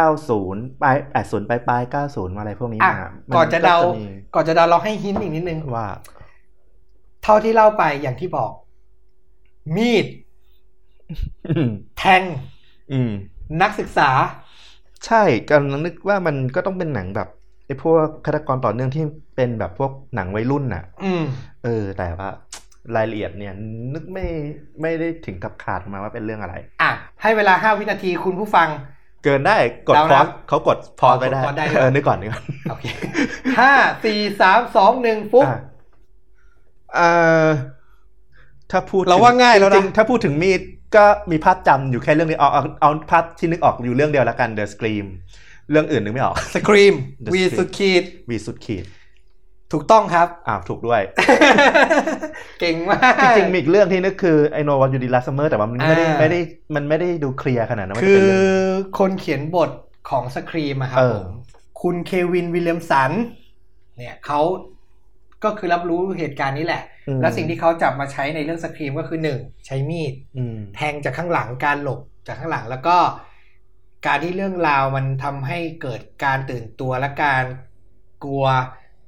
[0.00, 2.94] 90ปลาย80ปลายปลาย90 อะไรพวกนี้อะ
[3.28, 5.86] มาก่อนจะเดามีก่อนจะเดาเราให้หินอีกนิดนึงว่า
[7.22, 8.52] เท่าที่เล่าไปอย่างที่บอก
[9.76, 10.06] มีด
[11.48, 12.22] อืมแทง
[12.92, 13.10] อืม
[13.62, 14.10] นักศึกษา
[15.06, 17.28] ใช่กำลังนึกว่ามันก็ต้องเป็นหนังแบบ
[17.66, 19.04] ไอ้พวกฆาตกรต่อเนื่องที่
[19.36, 21.24] เป็นแบบพวกหนังวัยรุ่นน่ะ อืม
[21.64, 22.30] เออ แต่ว่า
[22.96, 23.54] รายละเอียดเนี่ย
[23.94, 24.26] นึกไม่
[24.82, 26.90] ไม่ได้ถึงกับขาดมาว่าเป็นเรื่องอะไร อะ
[27.22, 28.68] ให้เวลาห้าวินาทีคุณผู้ฟัง
[29.24, 29.56] เกินได้
[29.88, 32.84] กดเดาพอนะสเขากดพอสไปได้กด pause ได้ด้วย เออนึกก่อนนึกก่อนโอเค
[33.58, 33.72] ห้า
[34.04, 35.60] สี่สามสองหนึ่งฟุ๊บ อะ
[36.94, 37.08] เอ่
[37.46, 37.48] อ
[38.70, 40.60] ถ้าพูดเราว่าง่ายแล้วนะ จริงๆถ้าพูดถึงมีด
[40.96, 45.06] ก็มีภาพจำอยู่แค่เรื่องนี้เอาเอาเอาภาพที่นึกออกอยู่เรื่องเดียวแล้วกัน The Scream
[45.70, 48.84] เรื่องอื่นนึกไม่ออกสครีม The วี Scream สุดขีดวีสุดขีด
[49.72, 51.00] ถูกต้องครับ อ้าว ถูกด้วย
[52.60, 56.40] เก่งมาก จริงๆ มีอีกเรื่องที่นึกคือไอโนวันยูดีลาสเมอร์แต่ว่ามันไม่ได้อ่าไม่ได้
[56.74, 58.40] มันไม่ได้ดูเคลียร์ขนาดนั้นว่าคืจะอเป็นเรื่อง
[58.98, 59.70] คนเขียนบท
[60.10, 61.24] ของสครีมอะครับเอผอม
[61.82, 63.10] คุณเควินวิลเลียมสัน
[63.96, 64.40] เนี่ยเขา
[65.44, 72.96] ก็คือรับรู้เหตุการณ์นี้แหละอืม แล้วสิ่งที่เขาจับมาใช้ในเรื่องสครีมก็คือหนึ่งใช้มีดอืมแทงจากข้างหลังการหลบจากข้างหลังแล้วก็
[74.06, 77.44] การที่เรื่องราวมันทำให้เกิดการตื่นตัวและการ
[78.24, 78.44] กลัว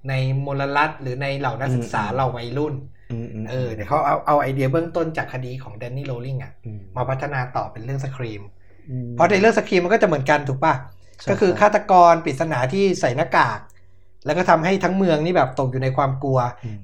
[0.09, 0.15] ใน
[0.47, 2.75] มลรัฐหรือในเหล่านักศึกษาเหล่าวัยรุ่น
[3.13, 8.43] อืมมเออเดี๋ยวเขาเอาเอาไอเดียเบื้องต้นจากคดีของแดนนี่โรลลิงอะมมาพัฒนาต่อเป็นเรื่องสครีม
[8.91, 10.75] อืมเพราะในเรื่องสครีมมันก็จะเหมือนกันถูกป่ะ
[11.23, 13.61] ใช่ก็คือใช่ฆาตกรปริศนาที่ใส่หน้ากาก
[14.27, 16.79] แล้วก็ทำให้ทั้งเมืองนี่แบบตกอยู่ในความกลัวอืม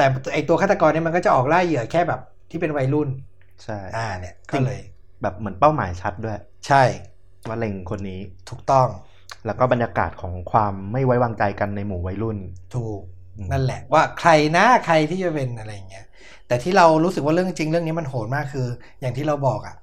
[0.00, 3.08] แต่ไอตัวฆาตกรเนี่ยมันก็จะออกล่าเหยื่อแค่แบบที่เป็นวัยรุ่น
[3.62, 4.80] ใช่อ่าเนี่ยก็เลย
[5.22, 6.82] แบบเหมือนเป้าหมายชัดด้วย ใช่
[7.48, 8.88] ว่าเล็งคนนี้ถูกต้อง
[9.46, 12.38] แล้วก็บรรยากาศของความไม่ไว้วางใจกันในหมู่วัยรุ่น
[12.74, 13.00] ถูก
[13.36, 16.06] อืมนั่นแหละว่าใครนะใครที่จะเป็นอะไรอย่างเงี้ย
[16.46, 18.66] แต่ที่เรารู้สึกว่าเรื่องจริงเรื่องนี้มันโหดมากคือ
[19.00, 19.76] อย่างที่เราบอกอะ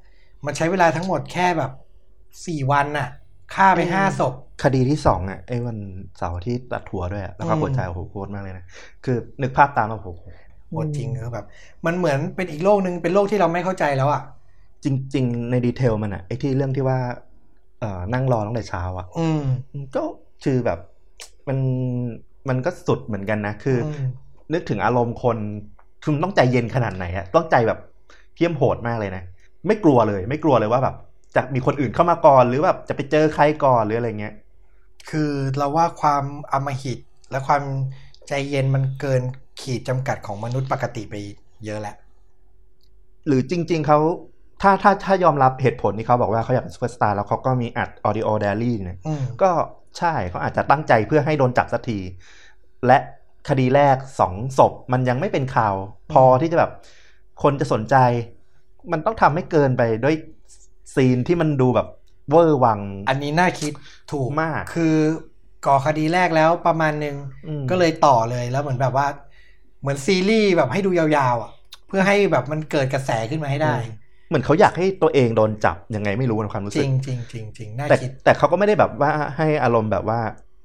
[0.45, 1.71] มันใช้เวลาทั้งหมดแค่แบบ
[2.45, 3.08] สี่วันน่ะ
[3.56, 4.34] ฆ่าไปห้าศพ
[4.64, 5.78] คดีที่สองอะไอ้วัน
[6.18, 8.66] เสาร์ที่ตัดหัวด้วยอะแล้วก็อืมหัวใจโอ้โหโคตรมากเลยนะ
[9.06, 10.10] คือนึกภาพตามมาโอ้โห
[10.70, 11.46] โหดจริงคือแบบ
[11.86, 14.22] มันเหมือนเป็นอีกโลกหนึ่งเป็นโลกที่เราไม่เข้าใจแล้วอะ
[14.84, 17.00] จริง ๆ ในดีเทลมันอะไอ้ที่เรื่องที่ว่า
[17.80, 19.42] เอ่อนั่งรอตั้งแต่เช้าอะ อืม
[19.96, 20.04] ก็
[20.44, 20.80] คือแบบ
[21.48, 21.58] มัน
[22.50, 25.38] มันก็สุดเหมือนกันนะ คืออมนึกถึงอารมณ์คน
[26.04, 27.80] คือมันต้องใจเย็นขนาดไหนอะต้องใจแบบ
[28.34, 29.24] เพี้ยมโหดมากเลยนะ
[29.68, 30.96] ไม่กลัวเลย ไม่กลัวเลยว่าแบบ
[31.36, 34.34] จะมีคนอื่นเข้ามาก่อน หรือแบบจะไปเจอใครก่อนหรืออะไรเงี้ย
[35.10, 37.00] คือเราว่าความอำมหิต
[37.32, 37.63] และความ
[38.28, 39.22] ใจเย็นมันเกิน
[39.62, 41.16] ขีดจำกัดของมนุษย์ปกติไป
[41.66, 41.96] เยอะแล้ว
[43.28, 44.00] หรือจริง ๆเขา
[44.62, 49.52] ถ้าถ้าถ้ายอมรับเหตุผลที่เขาบอกว่าเขาอยากเป็นซูเปอร์สตาร์แล้วเขาก็มีอัด audio diary เนี่ยอืมก็
[49.98, 52.00] ใช่เขาอาจจะตั้งใจเพื่อให้โดนจับสักที
[52.88, 52.98] และ
[53.50, 55.76] คดีแรกสองศพมันยังไม่เป็นข่าว
[56.13, 56.72] พอที่จะแบบ
[57.44, 57.96] คนจะสนใจ
[58.92, 60.16] มันต้องทำให้เกินไปด้วย
[60.96, 61.88] scene ที่มันดูแบบ
[62.32, 63.71] เวอร์วัง อันนี้น่าคิด
[64.12, 64.95] ถูกมาก คือ
[65.65, 67.15] ก่อคดีแรกแล้วประมาณหนึ่ง
[67.47, 69.08] อืมก็เลยต่อเลยแล้วเหมือนแบบว่า
[69.82, 71.52] เหมือนซีรีส์แบบให้ดูยาวๆอะ
[71.88, 73.76] เพื่อให้แบบมันเกิดกระแสขึ้นมาให้ได้
[74.30, 80.19] เหมือนเขาอยากให้ตัวเองโดนจับยังไงไม่รู้ในความรู้จสึริกงจริงจริงจริงน่าแต่คิดแต่เขาก็ไม่ได้แบบว่าให้อารมณ์แบบว่า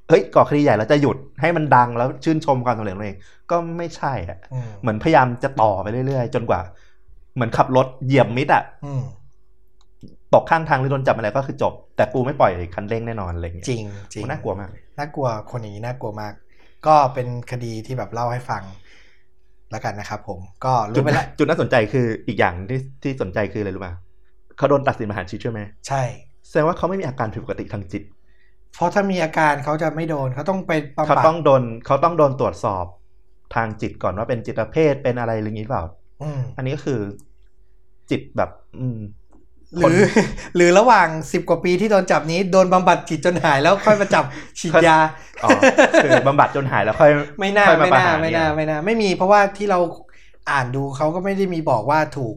[0.08, 3.18] เฮ้ยก่อคดีใหญ่แล้วจะหยุดให้มันดังแล้วชื่นชมความสำเร็จของตัวเอง
[3.50, 6.61] ก็ไม่ใช่อะอืมเหมือนพยายามจะต่อไปเรื่อยๆ จนกว่า
[7.35, 9.02] เหมือนขับรถเหยียบมิดอะอืม
[10.35, 16.33] ตกข้างทางหรือโดนจับอะไรก็คือจบ แต่กูไม่ปล่อยคันเร่งแน่นอนอะไรอย่างเงี้ยจริงจริงโหน่ากลัวมากน่ากลัวคนอย่างนี้น่ากลัวมาก
[16.87, 18.62] ก็เป็นคดีที่แบบเล่าให้ฟัง
[19.71, 23.95] แล้วกันนะครับผมก็จุดรู้ไปแล้วจุดน่าสนใจคืออีกอย่างที่ที่สนใจคืออะไรรู้ป่ะ
[24.57, 26.03] เขาโดนตัดสินประหารชีวิตใช่ไหมใช่
[26.49, 28.03] แสดงว่าเขาไม่มีอาการผิดปกติทางจิต
[28.75, 32.85] เพราะถ้ามีอาการเขาจะไม่โดนเขาต้องไปบำเขาบัดต้องโดนเขาต้องโดนตรวจสอบ
[33.55, 35.85] ทางจิตก่อนว่าเป็นจิตเภทเป็นอะไรหรืองี้เปล่า
[36.23, 37.01] อืมอันนี้ก็คือ
[38.11, 38.99] จิตแบบ อืม
[39.78, 40.00] หรือ
[40.56, 44.24] หรือระหว่างสิบกว่าปีที่โดนจับนี้โดนบำบัดจิตจนหายแล้วค่อยมาจับ
[44.58, 44.98] ฉีดยา
[45.44, 45.50] อ๋อ
[46.02, 49.78] คือบำบัดจนหายแล้วค่อยไม่น่าค่อยไม่ประน่าหารไม่เยน่าไม่น่าไม่มีเพราะว่าที่เรา
[50.50, 52.37] อ่านดูเขาก็ไม่ได้มีบอกว่าถูก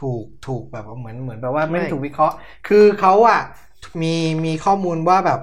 [0.00, 2.34] ถูกถูกแบบว่าเหมือนเหมือนแบบว่าไม่ได้ถูกวิเคราะห์
[2.68, 3.40] คือเขาอะ
[4.02, 5.40] มีมีข้อมูลว่าแบบ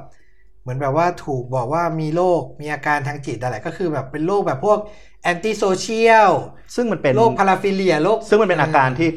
[0.61, 4.79] เหมือนแบบว่าถูกบอกว่ามีโรคมีอาการทางจิตอะไรก็คือแบบเป็นโรคแบบพวก
[5.23, 6.31] anti social
[6.75, 9.09] ซึ่งมันเป็นโรคพาราฟิเลียโรคซึ่งมันเป็นอาการที่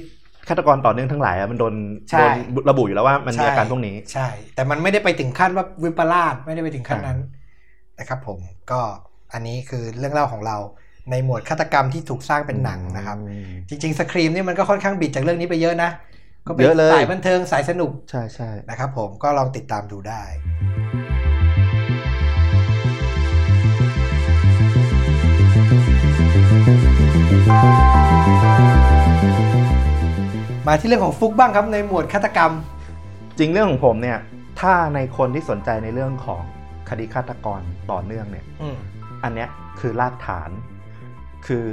[0.48, 1.74] ฆาตกรต่อเนื่องทั้งหลายอะมันโดน
[2.10, 7.18] ใช่โดนระบุอยู่แล้วว่ามันมีอาการพวกนี้ ใช่ แต่มันไม่ได้ไปถึงขั้นว่าวิปลาสไม่ได้ไปถึงขั้นนั้น
[7.98, 8.38] นะครับผม
[8.70, 8.80] ก็
[9.32, 10.56] อันนี้คือเรื่องเล่าของเรา
[11.10, 15.90] ในหมวดฆาตกรรมที่ถูกสร้างเป็นหนังนะครับอืมจริง ๆ สครีมนี่มันก็ค่อนข้างบิดจากเรื่องนี้ไปเยอะนะ
[16.46, 20.22] ก็เป็นเยอะเลยสายบันเทิงสายสนุกใช่ใช่นะครับผมก็ลองติดตามดูได้
[30.68, 32.52] มาที่เรื่องของฟุกบ้างครับในหมวดฆาตกรรม
[33.38, 34.18] จริงเรื่องของผมเนี่ย
[34.60, 36.42] ถ้าในคนที่สนใจในเรื่องของ
[36.88, 38.76] คดีฆาตกรต่อเนื่องเนี่ยอืม
[39.24, 39.48] อันเนี้ย
[39.80, 40.50] คือรากฐาน
[41.46, 41.68] คือ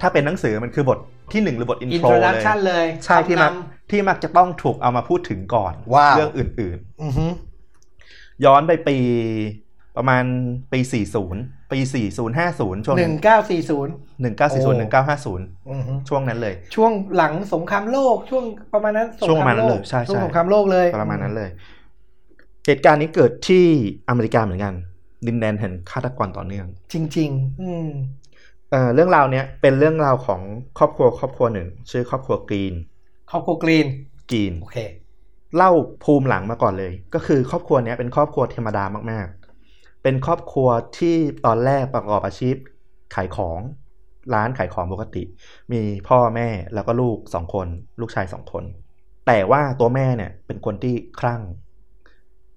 [0.00, 0.98] ถ้าเป็นหนังสือมันคือบท
[1.32, 8.96] ที่หนึ่งหรือบท intro introduction เลย ใช่ที่มักคำนที่มักจะต้องถูกเอามาพูดถึงก่อนว้าวเรื่องอื่นอือฮึๆย้อนไปปี
[9.96, 10.24] ประมาณ
[10.72, 11.78] ปี 40 ปี
[12.28, 14.26] 4050 ช่วงหนึ่งเก้าสี่ศูนย์1940
[14.82, 21.50] 1950อือฮึช่วงนั้นเลย ช่วงหลังสงครามโลกช่วงประมาณนั้นสงช่วงคประมาณรามนั้นโลเลกยใช่ช่วงใช่สงครามโลกเลยประมาณนั้นเลย
[22.66, 23.64] เหตุการณ์นี้เกิดที่
[24.08, 24.74] อเมริกาเหมือนกัน
[25.26, 27.88] ดินแดนแห่งฆาตกรต่อเนื่อง จริง ๆ อืม
[28.70, 30.40] เอ่อเรื่องราวเนี้ยเป็นเรื่องราวของ
[30.78, 32.74] ครอบครัวครอบครัวหนึ่ง ชื่อครอบครัวกรีน
[33.30, 33.86] ครอบครัวกรีน
[34.30, 34.78] กรีนโอเค
[35.56, 35.70] เล่า
[36.04, 39.35] ภูมิหลังมาก่อนเลย ก็คือครอบครัวเนี้ยเป็นครอบครัวธรรมดามากๆ
[40.08, 41.16] เป็นครอบครัวที่
[41.46, 42.56] ตอนแรกประกอบอาชีพ
[43.14, 43.60] ขายของ
[44.34, 45.22] ร้านขายของปกติ
[45.72, 47.68] มีพ่อแม่แล้วก็ลูกสองคน
[48.00, 48.64] ลูกชายสองคน
[49.26, 51.40] แต่ว่าตัวแม่เนี่ยเป็นคนที่คลั่ง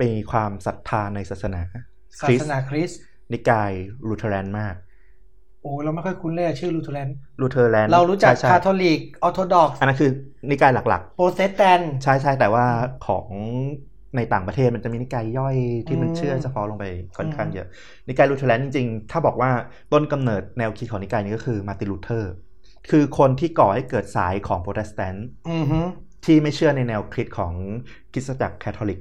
[0.01, 2.99] มีความศรัทธาในศาสนาคริสต์ศาสนาคริสต์
[3.33, 3.71] นิกาย
[4.07, 4.75] ลูเทอรันมาก
[5.61, 7.09] โอ้เราไม่ค่อยคุ้นเลยอะชื่อลูเทอรัน
[7.41, 10.11] ลูเทอรันเรารู้จักใช่คาทอลิกออร์โธดอกซ์อันนั้นคือ
[10.49, 12.65] นิกายหลักโปรเตสแตนต์ๆใช่ใช่แต่ว่า
[13.07, 13.27] ของ
[14.15, 15.55] ในต่างประเทศมันจะมีนิกายย่อย
[15.87, 16.85] ที่มันอืมเชื่อเฉพาะลงไป
[17.17, 17.65] ค่อนข้างอืมเยอะ
[18.07, 19.51] นิกายลูเทอรันจริงๆ ถ้าบอกว่า
[19.91, 22.27] ต้นกำเนิดแนวคิดของนิกายนี้ก็คือมาร์ตินลูเทอร์
[22.85, 25.79] คือคนที่ก่อให้เกิดสายของโปรเตสแตนต์อือฮึ
[26.23, 27.55] ที่ไม่เชื่อในแนวคิดของ
[28.11, 28.99] คริสตจักรแคทอลิก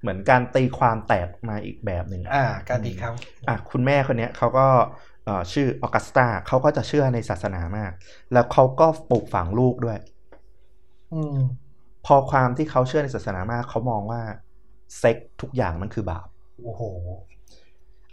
[0.00, 3.10] เหมือนการตีความแตกมาอีกแบบหนึ่งอ่า การตีเขา
[3.46, 4.62] อะคุณแม่คนเนี้ยเขาก็
[5.24, 7.92] เอ่อชื่อออกัสตาเขาก็จะเชื่อในศาสนามาก
[8.30, 9.96] แล้วเขาก็ปลูกฝังลูกด้วย
[11.10, 11.36] อืม
[12.06, 14.20] พอความที่เขาเชื่อในศาสนามากเขามองว่า
[14.98, 16.26] เซ็กทุกอย่างมันคือบาป
[16.64, 16.82] โอ้โห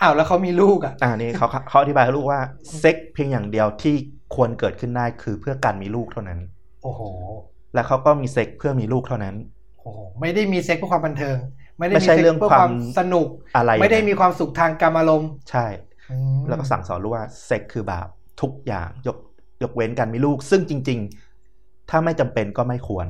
[0.01, 2.41] อ้าวแล้วเขามีลูกอะอ่านี่เขาเขาอธิบายให้ลูกว่า
[2.80, 3.95] เซ็กเพียงอย่างเดียวที่
[4.36, 6.39] ควรเกิดขึ้นได้คือเพื่อการมีลูกเท่านั้น
[6.84, 7.01] โอ้โห
[7.73, 9.36] และเขาก็มีเซ็กเพื่อมีลูกเท่านั้น
[9.80, 11.38] โอ้โห ไม่ได้มีเซ็กเพื่อความบันเทิง
[11.80, 15.65] ไม่ได้ไม่มีใช่เซ็กเรื่องเพื่อความความสนุกอะไร ไม่ได้อย่างนั้นมีความสุขทางการอารมณ์ ใช่
[16.47, 18.08] แล้วก็สั่งสอนลูกว่าเซ็กคือบาป
[18.41, 19.17] ทุกอย่างยก
[19.63, 20.99] ยกเว้นการมีลูก ซึ่งจริง
[21.45, 23.08] ๆ ถ้าไม่จำเป็นก็ไม่ควร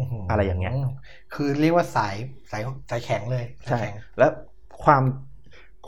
[0.00, 0.72] อื้อหือะไรอย่างเงี้ย
[1.34, 2.14] คือเรียกว่าสาย
[2.50, 4.26] สายสายแข็งเลยสายใช่แข็งและ
[4.84, 5.02] ความ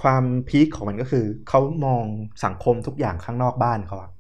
[0.01, 2.05] ความพีคของมันก็คือเขามอง
[2.45, 4.11] สังคมทุกอย่างข้างนอกบ้านเขาอะ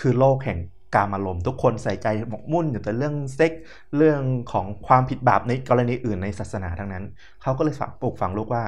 [0.00, 0.58] คือโลกแห่ง
[0.94, 3.52] การอารมณ์ทุกคนใส่ใจหมกมุ่นอยู่แต่เรื่องเซ็ก
[3.96, 4.20] เรื่อง
[4.52, 7.04] ของความผิดบาปในกรณีอื่นในศาสนาทั้งนั้น
[7.42, 8.62] เขาก็เลยฝังปลูกฝังลูกว่า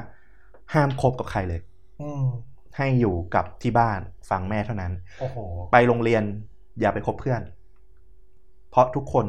[0.73, 1.61] ห้ามคบกับใครเลย
[2.01, 2.25] อืม
[2.77, 5.37] ให้อยู่กับที่บ้านฟังแม่เท่านั้นโอ้โห
[5.71, 6.23] ไปโรงเรียน
[6.79, 7.41] อย่าไปคบเพื่อน
[8.69, 9.25] เพราะทุกคน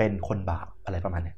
[0.00, 1.36] เป็นคนบาปอะไรประมาณเนี้ย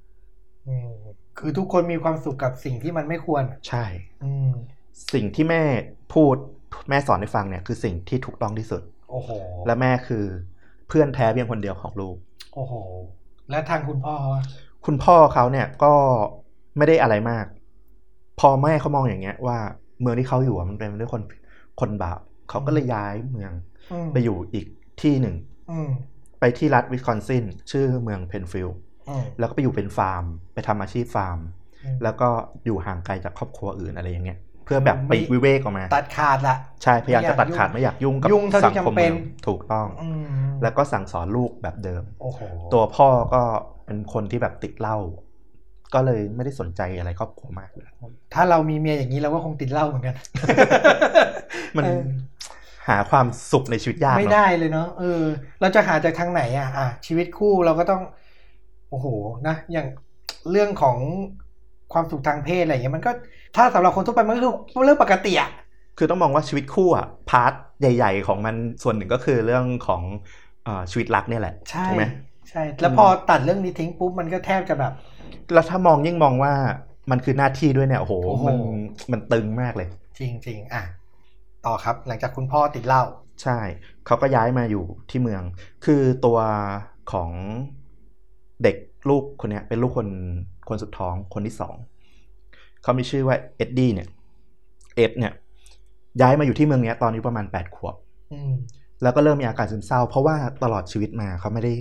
[0.69, 0.91] อืม
[1.39, 3.85] คือทุกคนมีความสุขกับสิ่งที่มันไม่ควร ใช่
[4.25, 4.51] อืม
[5.15, 5.63] สิ่งที่แม่
[6.15, 6.37] พูด
[6.89, 9.31] แม่สอนให้ฟังเนี่ยคือสิ่งที่ถูกต้องที่สุด โอ้โห
[9.67, 10.25] และแม่คือ
[10.89, 12.17] เพื่อนแท้เพียงคนเดียวของลูก
[12.55, 12.73] โอ้โห
[13.51, 14.45] แล้วทางคุณพ่ออะ
[14.87, 15.93] คุณพ่อเขาเนี่ยก็
[16.77, 17.47] ไม่ได้อะไรมาก
[18.41, 19.59] พอแม่เขามองอย่างเงี้ย ว่า
[20.01, 21.23] เมืองที่เขาอยู่อะมันเป็นด้วยคน
[21.81, 22.21] คนบาป
[22.51, 23.53] เขาก็เลยย้ายเมือง
[23.93, 24.67] อืมไปอยู่อีก
[25.03, 25.35] ที่หนึ่ง
[25.71, 25.89] อืม
[26.43, 28.79] ไปที่รัฐวิสคอนซินชื่อเมืองเพลนฟิลด์
[29.09, 30.25] อืมแล้วก็ไปอยู่เป็นฟาร์ม
[30.55, 31.39] ไปทำอาชีพฟาร์ม
[31.85, 32.29] อืมแล้วก็
[32.65, 40.25] อยู่ห่างไกลจากครอบครัวอื่นอะไรอย่างเงี้ยเพื่อแบบไปปลีกวิเวกออกมา ตัดขาดละใช่พยายามไม่อยากจะตัดขาดยุ่งไม่อยากยุ่งกับยุ่งเท่าที่สังคมจำเป็นเมืองถูกต้องอืม
[40.63, 42.41] แล้วก็สั่งสอนลูกแบบเดิมโอ้โห
[42.73, 43.43] ตัวพ่อก็
[43.85, 44.99] เป็นคนที่แบบติดเหล้า
[45.95, 47.87] ก็เลยไม่ได้สนใจอะไรครอบครัวมากเลย
[48.35, 50.17] ถ้าเรามีเมียอย่างนี้เราก็คงติดเหล้าเหมือนกัน
[51.77, 52.01] มันเออ
[52.89, 55.23] หาความสุขในชีวิตยากไม่เนาะได้เลยเนาะเออ
[55.61, 58.03] เราจะหาจากทางไหนอะอะชีวิตคู่เราก็ต้อง
[58.91, 59.07] โอ้โห
[59.47, 59.87] นะอย่าง
[60.51, 60.99] เรื่องของ
[61.93, 63.11] ความสุขทางเพศอะไรอย่างเงี้ยมันก็
[63.57, 65.51] ถ้าสำหรับคนทั่วไปมันก็คือเรื่องปกติอะ
[65.99, 70.03] คือต้องมองว่าชีวิตคู่อะพาร์ทใหญ่ ๆ ของมันส่วนหนึ่งก็คือเรื่องของ
[70.65, 72.05] เออชีวิตรักเนี่ยแหละใช่ถูกไหม
[72.51, 74.93] ใช่ แล้วพอตัดเรื่องนี้ทิ้งปุ๊บมันก็แทบจะแบบ
[75.53, 76.53] แล้วถ้ามองยิ่งมองว่า
[77.11, 78.57] มันคือหน้าที่ด้วยเนี่ยโอ้โหโอ้โหมัน
[79.13, 80.83] มันตึงมากเลย จริงๆอะ
[81.67, 83.03] ต่อครับ หลังจากคุณพ่อติดเหล้า
[83.43, 83.59] ใช่
[84.07, 85.43] เขาก็ย้ายมาอยู่ที่เมือง
[85.85, 86.39] คือตัว
[87.13, 87.31] ของ
[88.63, 88.77] เด็ก
[89.09, 90.09] ลูกคนเนี้ยเป็นลูกคน
[90.69, 91.75] คนสุดท้องคนที่สอง
[92.83, 94.09] เขามีชื่อว่าเอ็ดดี้เนี่ย
[94.97, 95.33] เอ็ดเนี่ย
[96.21, 97.95] ย้ายมาอยู่ที่เมืองเนี้ยตอนอายุประมาณแปดขวบ
[98.33, 98.53] อืม
[99.03, 101.73] แล้วก็เริ่มมีอาการซึมเศร้า เพราะว่าตลอดชีวิตมาเขาไม่ได้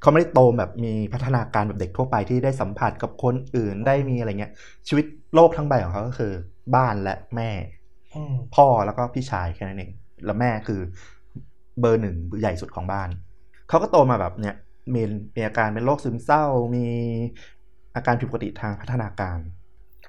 [0.00, 4.52] เขาไม่ได้โตแบบมีพัฒนาการแบบเด็กทั่วไปที่ได้สัมผัสกับคนอื่นได้มีอะไรเงี้ย
[4.88, 6.32] ชีวิตโลกทั้งใบของเขาก็คือ
[6.74, 7.79] บ้านและแม่อืม
[8.54, 9.92] พ่อแล้วก็พี่ชายแค่นั้นเอง
[10.24, 10.80] แล้วแม่คือ
[11.80, 13.08] เบอร์หนึ่งใหญ่สุดของบ้าน
[13.68, 14.56] เขาก็โตมาแบบเนี้ย
[14.94, 15.02] มี
[15.36, 16.44] มีอาการเป็นโรคซึมเศร้า
[16.76, 16.86] มี
[17.96, 19.38] อาการผิดปกติทางพัฒนาการ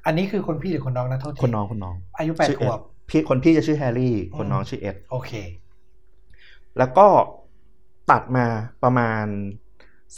[0.06, 5.32] อันนี้คือคนพี่หรือคนน้องนะโทษทีคนน้องคนน้อง อายุแปดขวบชื่อเอ็ดพี่คนพี่จะชื่อเฮนรี่ คนอืมน้องชื่อเอ็ดโอเค
[6.78, 7.08] แล้วก็
[8.12, 8.46] ตัดมา
[8.84, 9.26] ประมาณ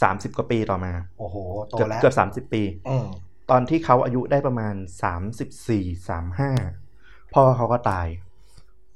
[0.02, 1.36] สามสิบกว่าปีต่อมา โอ้โห
[1.68, 3.06] โตเกือบแล้วเกือบสามสิบปีอืม
[3.50, 6.50] ตอนที่เขาอายุได้ประมาณสามสิบสี่สามห้า
[7.34, 8.06] พ่อเขาก็ตาย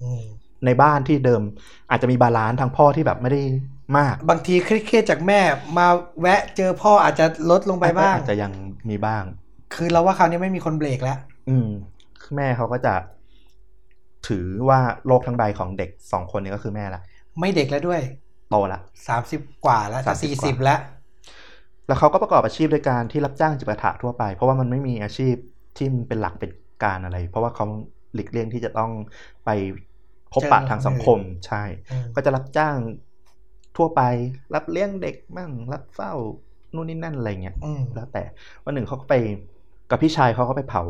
[0.03, 0.23] อืม
[0.67, 1.43] ในบ้านที่เดิม
[1.91, 3.43] อาจจะมี balance ทางพ่อที่แบบไม่ได้
[3.99, 5.41] มาก บางทีเครียดๆจากแม่
[5.79, 5.87] มา
[6.21, 8.53] แวะเจอพ่ออาจจะลดลงไปบ้างอาจจะยัง
[8.91, 9.23] มีบ้าง
[9.75, 11.69] คือเราว่าคราวนี้ไม่มีคนเบรกแล้ว อืม
[12.37, 12.95] แม่เขาก็จะ
[14.29, 17.01] ถือว่าโลกทั้งใบของเด็กสองคนนี้ก็คือแม่ละ
[17.41, 18.01] ไม่เด็กแล้วด้วย
[18.51, 20.81] โตละสามสิบกว่าแล้วจะ30สี่กสิบว่าแล้ว
[21.87, 25.35] แล้วเขาก็ประกอบอาชีพโดยการที่รับจ้างจิปาถะทั่วไป เพราะว่ามันไม่มีอาชีพ
[25.77, 26.51] ที่มันเป็นหลักเป็น
[26.85, 27.67] การอะไร เพราะว่าเขา
[28.15, 28.91] หลีกเลี่ยงที่จะต้อง
[29.45, 29.51] ไป
[30.33, 32.79] พบปะทางสังคมใช่อืมก็จะรับจ้าง
[33.77, 34.01] ทั่วไป
[34.55, 36.13] รับเลี้ยงเด็กมั่ง รับเฝ้า
[36.75, 38.23] นู่นนี่นั่นอะไรเงี้ยอืมแล้วแต่
[38.65, 39.15] วันหนึ่งเขาก็ไป
[39.91, 40.83] กับพี่ชายเขาก็ไปเผา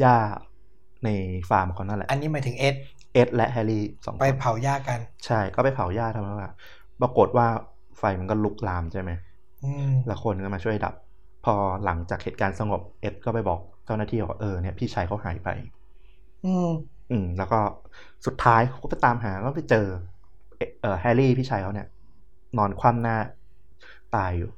[0.00, 0.16] หญ้า
[1.04, 1.08] ใน
[1.50, 2.76] ฟาร์มเขานั่นแหละ อันนี้หมายถึงเอ็ด
[3.14, 6.50] เอ็ดและแฮร์รี่สองคนไปเผาหญ้ากัน ใช่ก็ไปเผาหญ้าทำไมว่า
[7.00, 7.46] ปรากฏว่า
[7.98, 9.10] ไฟมันก็ลุกลามใช่ไหม
[9.64, 10.94] อืมแล้วคนก็มาช่วยดับ
[11.44, 15.48] พอหลังจากเหตุการณ์สงบเอ็ดก็ไปบอกเจ้าหน้าที่ว่าเออเนี่ยพี่ชายเขาหายไป
[16.44, 16.68] อืม
[17.10, 17.60] อืม แล้วก็
[18.26, 19.86] สุดท้ายเขาก็ไปตามหาก็ไปเจอ
[20.56, 21.88] เอ่อเออแฮร์รี่พี่ชายเขาเนี่ย
[22.58, 23.16] นอนคว่ำหน้า
[24.16, 24.50] ตายอยู่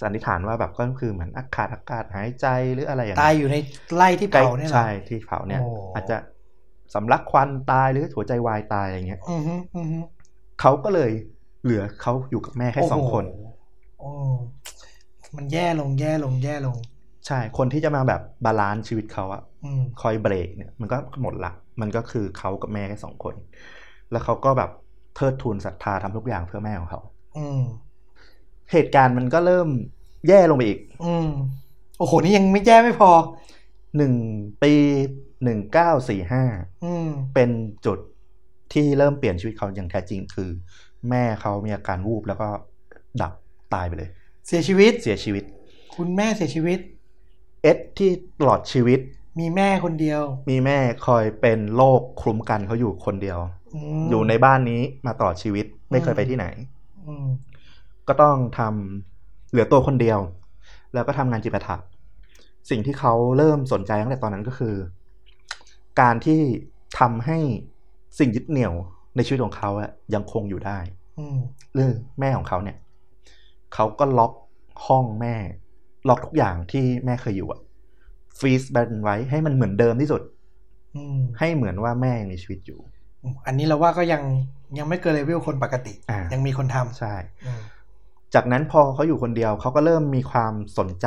[0.00, 3.56] สันนิษฐานว่าแบบก็คือเหมือนอากาศอากาศหายใจหรืออะไรอย่างตายอยู่ใน
[3.96, 6.16] ไร่ที่ใกล้เผาเนี่ยเหรอใช่ที่เผาเนี่ยโอ้อาจจะ
[6.94, 9.98] สำลักควันตายหรือหัวใจวายตายอะไรเงี้ยอือฮึอือฮึ
[10.60, 11.10] เขาก็เลย
[11.64, 13.24] เหลือเขาอยู่กับแม่แค่สองคน
[14.00, 14.32] โอ้โห
[15.36, 16.76] มันแย่ลงแย่ลงแย่ลง
[17.26, 23.34] ใช่ คนที่จะมาแบบ balance ชีวิตเขาอะอืมคอยเบรกเนี่ยมันก็หมดละ มันก็คือเขากับแม่แค่สองคน
[24.10, 24.70] แล้วเขาก็แบบ
[25.14, 27.00] เทิดทูนศรัทธาทำทุกอย่างเพื่อแม่ของเขา
[27.36, 27.62] อืม
[28.72, 29.68] เหตุการณ์มันก็เริ่ม
[30.28, 31.28] แย่ลงไปอีก อืม
[31.98, 33.10] โอ้โห นี่ยังไม่แย่ไม่พอ
[33.96, 34.14] หนึ่ง
[34.62, 34.72] ปี
[35.44, 36.44] หนึ่งเก้าสี่ห้า
[36.84, 37.50] อืมเป็น
[37.86, 37.98] จุด
[38.72, 40.50] ที่เริ่มเปลี่ยนชีวิตเขาอย่างแท้จริงคือ
[41.10, 42.48] แม่เขามีอาการวูบแล้วก็
[43.22, 43.32] ดับ
[43.74, 44.10] ตายไปเลย
[44.46, 45.44] เสียชีวิตเสียชีวิต
[45.94, 46.78] คุณแม่เสียชีวิต
[47.62, 49.00] เอ็ดที่ตลอดชีวิต
[49.40, 53.38] มีแม่คนเดียว มีแม่คอยเป็นโรคคลุ้มกันเขาอยู่คนเดียว
[54.00, 56.46] มอยู่ในบ้านนี้มาตลอดชีวิตไม่เคยไปที่ไหน
[57.06, 57.26] อืม
[58.08, 60.18] ก็ต้องทำเหลือตัวคนเดียว
[60.94, 61.76] แล้วก็ทำงานจิปาถะ
[62.70, 64.74] สิ่งที่เขาเริ่มสนใจตั้งแต่ตอนนั้นก็คือ
[66.00, 66.40] การที่
[66.98, 67.38] ทำให้
[68.18, 68.74] สิ่งยึดเหนี่ยว
[69.16, 70.78] ในชีวิตของเขาอะยังคงอยู่ได้
[71.18, 71.38] อืม
[71.74, 72.76] เรื่องแม่ของเขาเนี่ย
[73.74, 74.32] เขาก็ล็อก
[74.86, 75.34] ห้องแม่
[76.08, 77.60] ล็อกทุกอย่างที่แม่เคยอยู่อะ
[78.38, 80.22] ฟรีซแบนไว้ให้มันเหมือนเดิมที่สุด
[80.96, 82.78] อืมให้เหมือนว่าแม่ยังมีชีวิตอยู่
[83.46, 84.22] อันนี้เราว่าก็ยัง
[84.78, 87.14] ยังไม่เกินเลเวลคนปกติอ่ายัยังมีคนทำใช่
[87.46, 87.62] อืม
[88.34, 91.06] จากนั้นพอเขาอยู่คนเดียวเขาก็เริ่มมีความสนใจ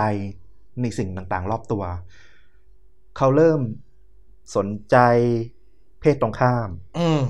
[0.82, 1.84] ในสิ่งต่างๆ รอบตัว
[3.17, 3.60] เขาเริ่ม
[4.56, 4.97] สนใจ
[6.01, 7.21] เพศตรงข้าม อืม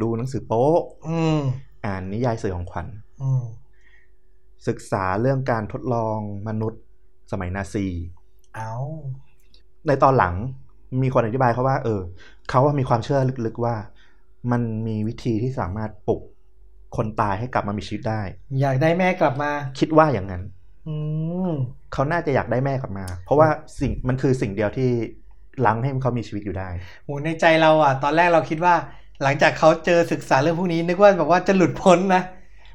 [0.00, 1.40] ดูหนังสือโป๊ะอืม
[1.84, 2.86] อ่านนิยายสื่อของขวัญ
[3.22, 3.42] อืม
[4.68, 6.82] ศึกษาเรื่องการทดลองมนุษย์
[7.32, 7.86] สมัยนาซี
[8.54, 8.72] เอา
[9.86, 10.34] ในตอนหลัง
[11.02, 12.00] มีคนอธิบายเขาว่า เออ
[12.48, 13.74] เขาว่ามีความเชื่อลึกๆว่า
[14.50, 16.20] มันมีวิธีที่สามารถปลุก
[16.96, 18.20] คนตายให้กลับมามีชีวิตได้
[18.60, 20.42] อยากได้แม่กลับมา คิดว่าอย่างนั้น
[20.86, 20.94] อื
[21.48, 21.50] ม
[21.92, 23.48] เขาน่าจะอยากได้แม่กลับมา เพราะว่า
[23.80, 24.90] สิ่งมันคือสิ่งเดียวที่
[25.66, 26.68] ลังให้เขามีชีวิตอยู่ได้
[27.04, 28.74] โหในใจเราอะ ตอนแรกเราคิดว่า
[29.22, 32.22] หลังจากเขาเจอศึกษาเรื่องพวกนี้นึกว่าแบบว่าจะหลุดพ้นนะ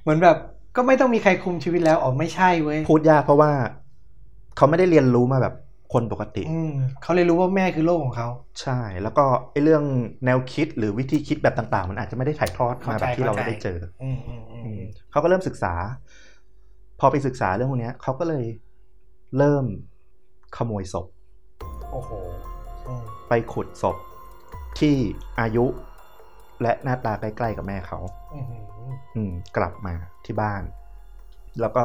[0.02, 0.38] เหมือนแบบ
[0.78, 3.52] ก็ไม่ต้องมีใครคุมชีวิตแล้วอ๋อไม่ใช่เว้ยพูดยากเพราะว่า
[4.58, 5.56] เขาไม่ได้เรียนรู้มาแบบ
[5.94, 8.28] คนปกติอืมเขาเลยรู้ว่าแม่คือโลกของเขา
[8.62, 9.84] ใช่ แล้วก็ไอ้เรื่อง
[10.26, 15.74] แนวคิดหรือวิธีคิดแบบต่าง ๆ มันอาจจะไม่ได้ถ่ายทอดมาแบบที่เราเข้าใจได้เจออืมอืมอือืมมเขาก็เริ่มศึกษา
[17.00, 18.46] พอไปศึกษาเรื่องพวกเนี้ยเขาก็เลย
[19.38, 19.66] เริ่ม
[20.58, 21.06] ขโมยศพ
[21.92, 22.12] โอ้โห
[22.88, 23.96] อืมไปขุดศพ
[24.80, 24.96] ที่
[25.40, 25.66] อายุ
[26.62, 28.00] และหน้าตาใกล้ๆกับแม่เขา
[28.34, 28.63] อื้อหือ
[29.15, 29.93] อืมกลับมา
[30.26, 30.62] ที่บ้าน
[31.62, 31.84] แล้วก็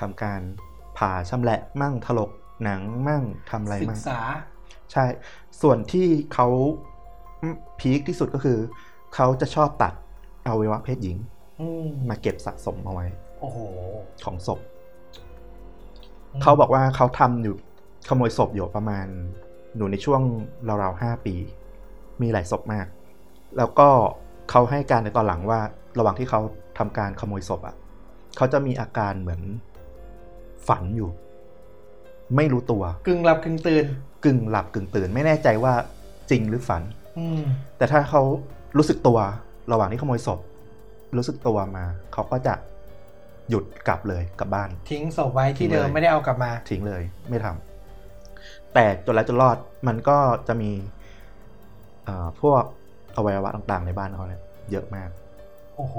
[0.00, 0.40] ทำการ
[0.98, 2.30] ผ่าชำแหละมั่งถลก
[2.64, 4.18] หนังมั่งทำอะไรศึมั่กงษา
[4.92, 5.04] ใช่
[5.62, 6.48] ส่วนที่เขา
[7.42, 8.58] อืมพีคที่สุดก็คือ
[9.14, 9.94] เขาจะชอบตัด
[10.46, 11.16] อวัยวะเพศหญิง
[11.60, 13.06] อืมมาเก็บสะสมเอาไว้
[13.40, 13.58] โอ้โห
[14.24, 14.60] ของศพ
[16.42, 17.54] เขาบอกว่าเขาทำอยู่
[18.08, 19.06] ขโมยศพอยู่ประมาณ
[19.76, 20.22] อยู่ในช่วง
[20.82, 21.34] ราวๆห้าปี
[22.22, 22.86] มีหลายศพมาก
[23.56, 23.88] แล้วก็
[24.50, 25.60] เขาให้การในตอนหลังว่า
[25.98, 26.40] ระหว่างที่เขา
[26.78, 27.76] ทำการขโมยศพอะ
[28.36, 29.42] เขาจะมีอาการเหมือน
[30.68, 31.10] ฝันอยู่
[32.36, 33.84] ไม่รู้ตัว กึ่งหลับกึ่งตื่น
[34.24, 35.74] กึ่งหลับกึ่งตื่น ไม่แน่ใจว่า
[36.30, 36.82] จริงหรือฝัน
[37.18, 37.40] อืม
[37.76, 38.22] แต่ถ้าเขา
[38.76, 39.18] รู้สึกตัว
[39.72, 40.40] ระหว่างที่ขโมยศพ
[41.16, 42.54] รู้สึกตัวมา เขาก็จะ
[43.50, 50.18] หยุดกลับเลยกลับบ้าน ทิ้งศพไว้ที่เดิมทิ้งเลยไม่ได้เอากลับมา ทิ้งเลย ไม่ทำแต่จนแล้วจนรอดมันก็
[50.48, 50.70] จะมี
[52.04, 52.62] เอ่อพวก
[53.18, 55.10] อวัยวะต่างๆ ในบ้านเขาเนี่ยเยอะมาก
[55.76, 55.96] โอ้โห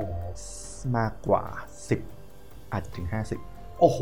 [0.98, 1.44] มากกว่า
[1.90, 2.00] สิบ
[2.72, 3.40] อาจจะถึงห้าสิบ
[3.80, 4.00] โอ้โห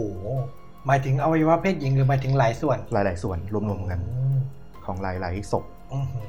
[0.85, 4.37] หมายถึงอวัยวะเพศหญิงหรือหมายถึงหลายส่วน หลายๆ ส่วนรวมๆกันอืม
[4.85, 6.27] ของหลายๆศพอื้อหือ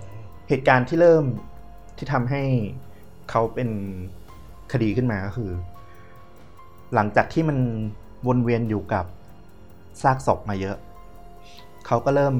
[0.49, 1.24] เหตุการณ์ที่เริ่ม
[1.97, 2.43] ที่ทำให้
[3.30, 3.70] เขาเป็น
[4.72, 5.51] คดีขึ้นมาก็คือ
[6.95, 7.59] หลังจากที่มัน
[8.26, 9.05] วนเวียนอยู่กับ
[10.03, 10.76] ซากศพมาเยอะ
[11.86, 12.34] เขาก็เริ่ม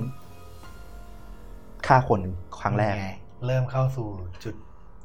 [1.87, 2.21] ฆ่าคน
[2.61, 4.09] ครั้งแรกไเริ่มเข้าสู่
[4.45, 4.55] จุด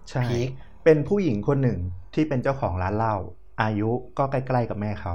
[0.10, 0.50] ใช่พีค
[0.84, 1.80] เป็นผู้หญิงคนหนึ่ง
[2.14, 3.16] ที่เป็นเจ้าของร้านเหล้า
[3.62, 5.14] อายุก็ใกล้ๆกับแม่เขา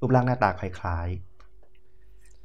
[0.00, 1.08] รูปร่างหน้าตาคล้าย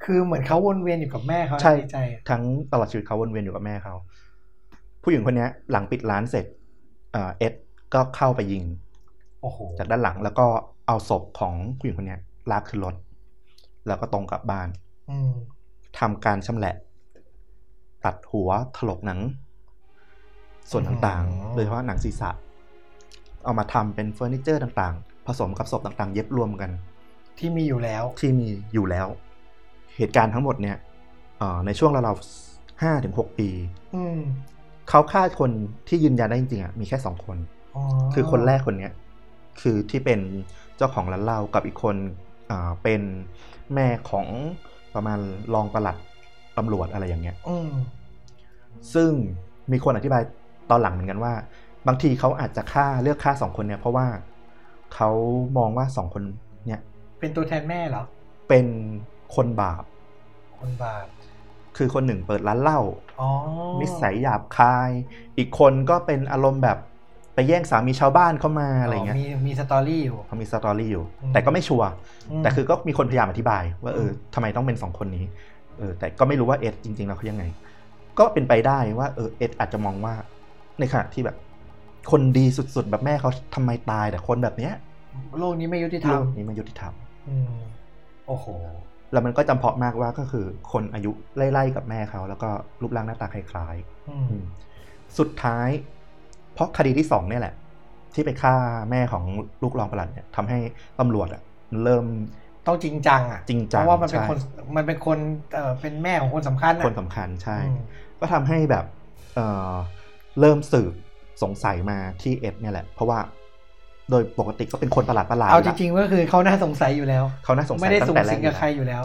[0.04, 2.42] คือเหมือนเขาวนเวียนอยู่กับแม่เขาใช่นใจอะๆทั้ง
[2.72, 3.94] ตลอดชีวิตเขาวนเวียนอยู่กับแม่เขา
[5.02, 6.46] ผู้หญิงคนเนี้ยหลังปิดร้านเสร็จ
[7.12, 7.54] เอ่อเอ็ด
[7.94, 8.64] ก็เข้าไปยิง
[9.42, 10.46] โอ้โหจากด้านหลังแล้วก็
[10.86, 12.94] เอาศพของผู้หญิงคนเนี้ยลากขึ้นรถ
[13.86, 14.68] แล้วก็ตรงกลับบ้าน
[15.10, 15.32] อืม
[15.98, 16.74] ทำการชำแหละ
[18.04, 19.20] ตัดหัวถลกหนัง
[20.70, 22.30] ส่วนต่างๆ โดยเฉพาะหนังศีรษะ
[23.44, 26.70] เอามาทำเป็นเฟอร์นิเจอร์ต่างๆ ผสมกับศพต่างๆ เย็บรวมกัน
[27.38, 29.06] ที่มีอยู่แล้วที่มีอยู่แล้ว
[29.96, 30.76] เหตุการณ์ทั้งหมดเนี่ย
[31.38, 33.48] เอ่อในช่วงราวๆห้าถึงหกปี
[33.94, 34.18] อืม
[34.88, 35.50] เขาฆ่าคน
[35.88, 37.36] ที่ยืนยันได้จริงๆอะมีแค่สองคน
[38.14, 38.92] คือคนแรกคนเนี้ย
[39.60, 40.20] คือที่เป็น
[40.76, 41.96] เจ้าของร้านเหล้ากับอีกคน
[42.50, 43.00] อ่าเป็น
[43.74, 44.26] แม่ของ
[44.94, 45.18] ประมาณ
[45.54, 45.96] รองปลัด
[46.58, 47.70] ตำรวจอะไรอย่างเงี้ยอืม
[48.94, 49.10] ซึ่ง
[49.72, 50.22] มีคนอธิบาย
[50.70, 51.32] ตอนหลังเหมือนกันว่า
[51.86, 54.06] บางทีเขาอาจจะฆ่าเลือกฆ่าสองคนเนี่ยเพราะว่า
[54.94, 55.10] เขา
[55.58, 56.22] มองว่าสองคน
[56.66, 56.80] เนี่ย
[57.20, 58.02] เป็นตัวแทนแม่เหรอ
[58.48, 58.66] เป็น
[59.34, 59.84] คนบาป
[60.58, 61.06] คนบาป
[61.76, 62.80] คือคนหนึ่งเปิดร้านเหล้า
[63.20, 63.28] อ๋อ
[63.80, 64.90] นิสัยหยาบคาย
[65.38, 66.78] อีกคนก็เป็นอารมณ์แบบ
[67.34, 71.88] ไปแย่งสามีชาวบ้านเข้ามาอะไรเงี้ย มีมี story อยู่เขามี story อยู่อืมแต่ก็ไม่ชัวร์
[72.30, 75.24] มแต่คือก็มีคนพยายามอธิบาย ว่าเออมทำไมต้องเป็นสองคนนี้
[75.78, 77.44] เออ แต่ก็ไม่รู้ว่าเอ็ดจริง ๆ แล้วเขายังไง
[78.18, 80.14] ก็เป็นไปได้ว่าเออเอ็ดอาจจะมองว่า
[80.80, 81.36] ในขณะที่แบบ
[82.10, 84.72] คนดีสุดๆ แบบแม่เขาทำไมตายแต่คนแบบเนี้ย
[85.38, 86.94] โลกนี้ไม่ยุติธรรโลมกนี้มันยุติธรรม
[87.26, 87.50] อืม
[88.26, 88.46] โอ้โห
[89.12, 92.46] แล้วมันก็จำเพาะมากว่าก็คือ คนอายุไล่ๆกับแม่เขา แล้วก็
[92.82, 93.76] รูปร่างหน้าตาคล้าย
[94.06, 94.44] อืๆมอืม
[95.18, 95.68] สุดท้าย
[96.52, 97.54] เพราะคดีที่สองเนี่ยแหละ
[98.14, 98.54] ที่ไปฆ่า
[98.90, 99.24] แม่ของ
[99.62, 100.58] ลูกรองประหลัดเนี่ยทำให้
[100.98, 102.04] ตำรวจอะมันเริ่ม
[102.66, 104.36] ต้องจริงจังอะจริงจังเพราะว่ามันเป็นใช่คน
[104.76, 105.18] มันเป็นคน
[105.52, 107.74] เอ่อเป็นแม่ของคนสำคัญอะคนสำคัญใช่อืม
[108.20, 108.84] ก็ทำให้แบบ
[109.32, 109.42] เอ่อ
[110.40, 110.92] เริ่มสืบ
[111.42, 113.18] สงสัยมาที่เอ็ดเนี่ยแหละ เพราะว่า
[114.10, 119.02] โดยปกติก็เป็นคนประหลาดประหลาดเอาจริงๆก็คือเขาน่าสงสัยอยู่แล้วเขาน่าสงสัยไม่ได้ตั้สูงงแต่แรสิกงกับใครอยู่แล้ว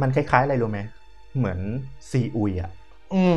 [0.00, 0.80] มันคล้ายๆอะไรรู้ไหม
[1.38, 1.58] เหมือน
[2.10, 2.70] ซีอุยอะ
[3.14, 3.36] อืม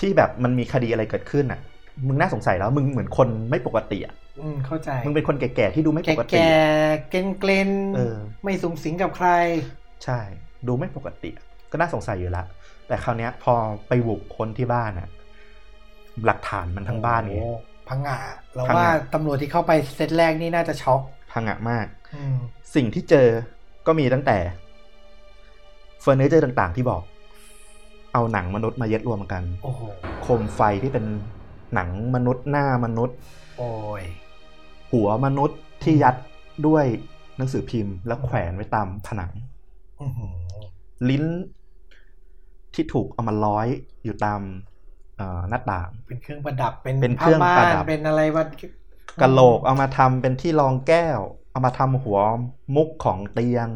[0.00, 1.60] ที่แบบมันมีคดีอะไรเกิดขึ้นอะ
[2.06, 9.28] มึงน่าสงสัยแล้ว มึงเหมือนคนไม่ปกติอะอืมเข้าใจ มึงเป็นคนแก่ๆที่ดูไม่ปกติแก่ๆเกรนเกลนๆเออไม่สูงสิงกับใคร
[10.04, 10.18] ใช่
[10.66, 12.44] ดูไม่ปกติอะก็น่าสงสัยอยู่ละ
[12.86, 13.54] แต่คราวเนี้ยพอ
[13.88, 15.08] ไปบุกคนที่บ้านอะ
[16.26, 17.52] หลักฐานมันทั้งบ้านไงโอ้
[17.88, 18.18] พังงะ
[18.54, 21.00] เราพังงะว่าตำรวจที่เข้าไปเซตแรกนี่น่าจะช็อก
[21.32, 22.36] พังอะมากอืม
[22.74, 23.28] สิ่งที่เจอ
[23.86, 24.38] ก็มีตั้งแต่
[26.00, 27.02] เฟอร์นิเจอร์ต่างๆ ที่บอก
[28.12, 29.80] เอาหนังมนุษย์มาเย็ดรวมกันโอ้โห
[30.22, 31.04] โคมไฟที่เป็น
[31.74, 33.16] หนังมนุษย์หน้ามนุษย์
[33.58, 34.02] โอ้ย
[34.92, 36.16] หัวมนุษย์ที่ยัด
[36.66, 36.84] ด้วย
[37.36, 39.32] หนังสือพิมพ์ แล้วแขวนไว้ตามผนัง
[40.00, 40.32] อื้อหือ
[41.08, 41.24] ลิ้น
[42.74, 43.66] ที่ถูกเอามาร้อย
[44.04, 44.69] อยู่ตามเอ่อ
[45.48, 48.44] หน้าต่าง เป็นเครื่องประดับเป็นเป็นเครื่องผ้าประม่านดับเป็นอะไรวะ
[49.22, 51.18] กะโหลกเอามาทำเป็นที่รองแก้ว
[51.52, 52.18] เอามาทำหัว
[52.76, 53.68] มุกของเตียง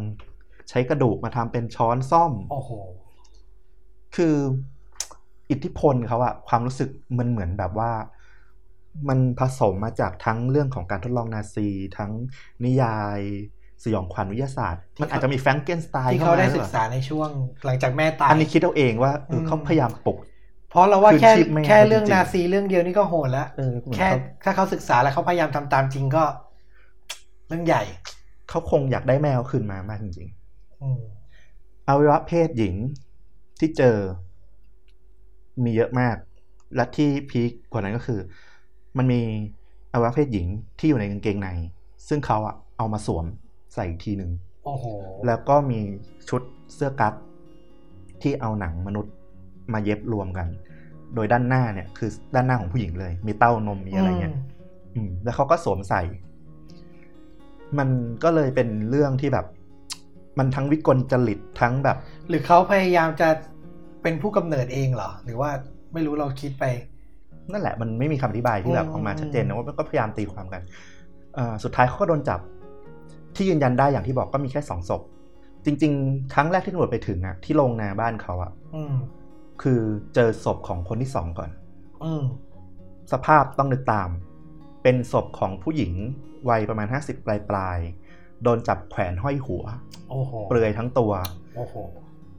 [0.69, 2.71] ใช้กระดูกมาทำเป็นช้อนซ่อมโอ้โห
[4.17, 4.37] คือ
[5.51, 6.89] อิทธิพลเขาอะความรู้สึก
[7.19, 7.93] มันเหมือนแบบว่า
[9.09, 11.69] มันผสมมาจากทั้งเรื่องของการทดลองนาซี
[11.99, 12.13] ทั้ง
[12.65, 13.21] นิยาย
[13.85, 17.31] สยองขวัญวิทยาศาสตร์ มันอาจจะมีแฟรงเกนสไตน์ที่เขาได้มศึกษาในช่วง
[17.65, 20.19] หลังจากแม่ตาย อันนี้คิดเอาเองว่าเออมเขาพยายามปลุก
[20.75, 26.25] เพราะเราว่าคืนแค่ชีพแม่แค่เรื่องจริงๆนาซีเรื่องเดียวนี่ก็โหดแล้วเออเหมือนแค่เขาถ้าเขาศึกษาแล้วเขาพยายามทำตามจริงก็
[27.49, 27.83] เรื่องใหญ่
[28.49, 30.29] เขาคงอยากได้แมวคืนมามากจริง
[30.83, 32.75] อืมๆอวัยวะเพศหญิง
[33.59, 33.97] ที่เจอ
[35.65, 36.17] มีเยอะมาก
[36.77, 38.21] และที่พีคกว่านั้นก็คือ
[38.99, 39.21] มันมี
[39.93, 40.47] อวัยวะเพศหญิง
[40.79, 41.49] ที่อยู่ในกางเกงใน
[42.09, 43.25] ซึ่งเขาอะเอามาสวม
[43.75, 44.31] ใส่อีกทีหนึ่ง
[44.65, 44.85] โอ้โห
[45.27, 45.81] แล้วก็มี
[46.29, 46.43] ชุด
[46.75, 47.15] เสื้อกั๊ก
[48.23, 49.15] ที่เอาหนังมนุษย์
[49.73, 50.49] มาเย็บรวมกัน
[51.15, 54.35] โดยด้านหน้าเนี่ยคือด้านหน้าของผู้หญิงเลย มีเต้านมมีอะไรเงี้ย
[54.95, 56.03] อืมแล้วเขาก็สวมใส่
[57.79, 57.89] มัน
[58.25, 59.47] ก็เลยเป็นเรื่องที่แบบ
[60.39, 61.97] มันทั้งวิกลจริตทั้งแบบ
[62.29, 63.29] หรือเขาพยายามจะ
[64.03, 65.51] เป็นผู้กำเนิดเองเหรอ หรือว่า
[65.93, 66.65] ไม่รู้เราคิดไป
[67.53, 70.63] นั่นแหละ มันไม่มีคำอธิบายที่แบบอืมออกมาชัดเจนนะว่าก็พยายามตีความกัน
[71.35, 72.41] เอ่อสุดท้ายเขาก็โดนจับ
[73.35, 75.03] ที่ยืนยันได้อย่างที่บอกก็มีแค่สองศพ
[75.65, 78.95] จริง ๆ ครั้งแรกที่ตำรวจไปถึงอะที่โรงนาบ้านเขาอะอืม
[79.63, 79.81] คือ
[80.15, 81.51] เจอศพของคนที่สองก่อน
[82.05, 82.25] อืม
[83.13, 84.09] สภาพต้องนึกตาม
[84.83, 85.93] เป็นศพของผู้หญิง
[86.49, 89.65] วัยประมาณ 50 ปลายปลายๆโดนจับแขวนห้อยหัว
[90.11, 91.13] โอ้โหเปลือยทั้งตัว
[91.57, 91.75] โอ้โห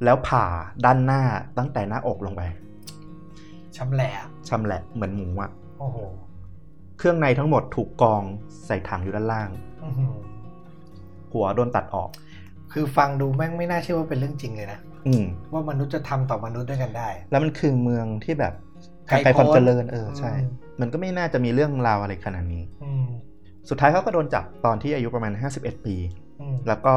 [0.03, 0.45] แล้วผ่า
[0.85, 1.23] ด้านหน้า
[1.57, 2.41] ตั้งแต่หน้าอกลงไป
[3.75, 4.11] ชำแหละ
[4.49, 5.97] ชำแหละเหมือนหมูอะโอ้โห
[6.97, 8.23] เครื่องในทั้งหมดถูกกอง
[8.65, 9.49] ใส่ถังอยู่ด้านล่าง
[9.83, 10.13] อื้อหือ
[11.31, 12.09] หหัวโดนตัดออก
[12.73, 18.53] คือฟังดูแม่งไม่น่าเชื่อว่าเป็นเรื่องจริงเลยนะ อืมว่ามนุษย์จะทำต่อมนุษย์ด้วยกันได้ แล้วมันคือเมืองที่แบบ
[19.07, 20.47] ไกลไกลความโพ้นเจริญเออใช่อืม
[20.81, 23.05] มันก็ไม่น่าจะมีเรื่องราวอะไรขนาดนี้อืม
[23.69, 25.95] สุดท้ายเขาก็โดนจับตอนที่อายุประมาณ 51 ปี
[26.41, 26.95] อืมแล้วก็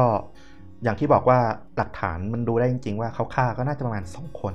[0.83, 1.39] อย่างที่บอกว่า
[1.77, 4.53] หลักฐานมันดูได้จริง ๆ ว่าเขาฆ่าก็น่าจะประมาณ2คน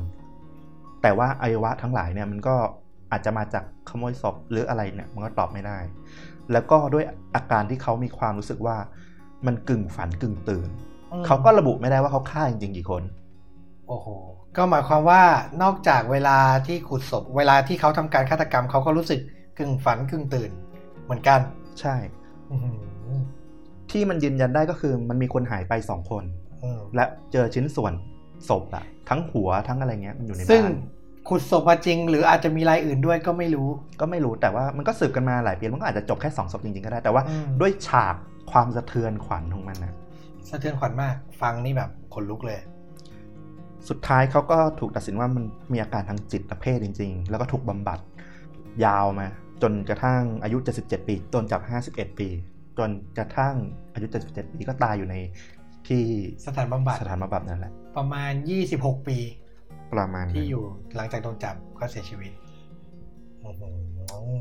[1.02, 2.56] แต่ว่าอวัยวะทั้งหลายเนี่ยมันก็
[3.12, 5.78] อาจจะมาจากขโมยศพหรืออะไรเนี่ยมันก็ตอบไม่ได้
[6.52, 8.76] แล้วก็ด้วยอาการที่เขามีความรู้สึกว่า
[9.46, 10.68] มันกึ่งฝันกึ่งตื่น
[11.12, 13.02] อืมเขาก็ระบุไม่ได้ว่าเขาฆ่าจริงๆกี่คน
[13.94, 14.10] โอ้โห
[14.56, 15.22] ก็หมายความว่า
[15.62, 19.20] นอกจากเวลาที่ขุดศพ เวลาที่เขาทำการฆาตกรรมเขาก็รู้สึก
[19.58, 20.50] กึ่งฝันกึ่งตื่น
[21.04, 21.40] เหมือนกัน
[21.80, 21.94] ใช่
[22.50, 22.78] อื้อหือ
[23.90, 26.24] ที่มันยืนยันได้ก็คือมันมีคนหายไปสองคน
[26.64, 27.92] อืมและเจอชิ้นส่วน
[28.48, 30.72] ศพอะทั้งหัวทั้งอะไรเงี้ยมันอยู่ในซึ่งบ้าน
[31.28, 33.68] ขุดศพมาจริง หรืออาจจะมีรายอื่นด้วยก็ไม่รู้
[34.00, 38.14] ก็ไม่รู้แต่ว่ามันก็สืบกันมาหลายปีมันก็อาจจะจบแค่สองศพจริงๆก็ได้แต่ว่าอืมด้วยฉาก
[38.52, 39.94] ความสะเทือนขวัญของมันนะ
[40.50, 42.60] สะเทือนขวัญมาก ฟังนี่แบบขนลุกเลย
[43.88, 47.98] สุดท้ายเขาก็ถูกตัดสินว่ามันมีอาการทางจิตเภทจริง ๆ แล้วก็ถูกบำบัด
[48.84, 49.26] ยาวมา
[49.62, 51.60] จนกระทั่งอายุ 77 ปีโดนจับ
[51.90, 52.28] 51 ปี
[52.78, 53.54] จนกระทั่ง
[53.94, 55.16] อายุ 77 ปีก็ตายอยู่ใน
[55.88, 56.02] ที่
[56.46, 58.32] สถานบำบัดสถานบำบัดนั่นแหละ ประมาณ
[58.70, 59.18] 26 ปี
[59.92, 60.64] ประมาณนั้นที่อยู่
[60.96, 62.32] หลังจากโดนจับก็เสียชีวิต
[63.42, 63.68] อื้อหื
[64.36, 64.38] อ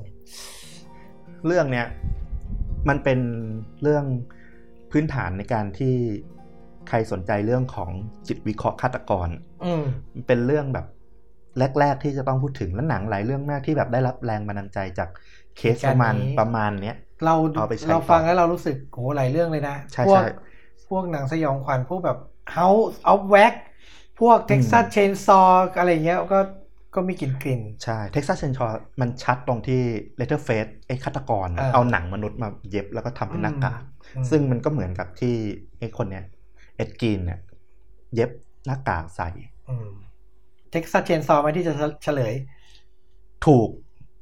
[1.45, 1.87] เรื่องเนี้ย
[2.89, 3.19] มันเป็น
[3.81, 4.05] เรื่อง
[4.91, 5.95] พื้นฐานในการที่
[6.89, 7.89] ใครสนใจเรื่องของ
[8.27, 9.29] จิตวิเคราะห์ฆาตกร
[9.65, 10.87] อืมมันเป็นเรื่องแบบ
[11.79, 15.09] แรก ๆ ที่จะต้องพูดถึงและหนังหลายเรื่องมากที่แบบได้รับแรงบันดาลใจจาก
[15.57, 20.27] เคสประมาณประมาณเนี้ยเราเอาไปใช้เราฟังต่อแล้วเรารู้สึกโหหลายเรื่องเลยนะใช่พวกใช่
[20.89, 22.17] พวกหนังสยองขวัญพวกแบบ
[22.57, 23.53] House of Wax
[24.19, 26.39] พวก Texas Chainsaw อะไรเงี้ยก็
[26.95, 28.67] ก็มีกลิ่นกลิ่นใช่ Texas Chainsaw
[29.01, 29.81] มันชัดตรงที่
[30.17, 33.81] Leatherface ไอ้ฆาตกร เออเอาหนังมนุษย์มาเย็บแล้วก็ทำเป็นหน้ากาก
[34.15, 35.35] อืมซึ่งมันก็เหมือนกับที่
[35.79, 36.25] ไอ้คนเนี้ย
[36.75, 37.39] เอ็ดกีนเนี่ย
[38.15, 38.31] เย็บ
[38.65, 39.29] หน้ากากใส่
[39.69, 39.89] อืม
[40.73, 42.33] Texas Chainsaw ไหมที่จะเฉลย
[43.45, 43.69] ถูก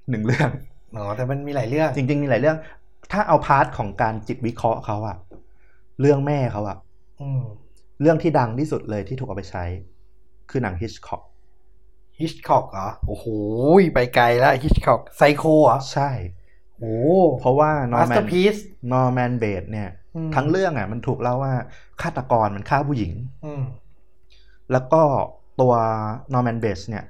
[0.10, 0.50] หนึ่งเรื่อง
[0.96, 2.58] อ๋อแต่มันมีหลายเรื่อง จริง ๆ มีหลายเรื่อง
[3.12, 5.18] ถ้าเอา part ของการจิตวิเคราะห์เขาอะ
[6.02, 6.78] เรื่องแม่เขาอะ
[7.22, 7.44] อืม
[8.02, 9.64] เรื่องที่ดังที่สุดเลยที่ถูกเอาไปใช้
[10.50, 11.24] คือหนัง Hitchcock
[12.20, 13.26] Hitchcock เหรอ โอ้โห
[13.96, 16.10] ไปไกลแล้ว Hitchcock ไซโคเหรอ ใช่
[16.80, 16.96] โอ้
[17.40, 18.60] เพราะว่านอร์แมน Masterpiece
[18.92, 20.01] นอร์แมนเบตส์เนี่ยอืม
[20.36, 21.54] ทั้งเรื่องอะมันถูกเล่าว่า
[22.02, 23.12] ฆาตกรมันฆ่าผู้หญิง
[23.46, 23.62] อืม
[24.72, 25.02] แล้วก็
[25.60, 25.74] ตัว
[26.34, 27.04] นอร์แมนเบตส์เนี่ย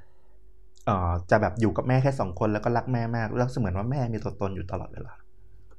[0.86, 5.12] เอ่อจะแบบอยู่กับแม่แค่สองคนแล้วก็รักแม่มากแล้วเสมือนว่าแม่มีตัวตนอยู่ตลอดเวลา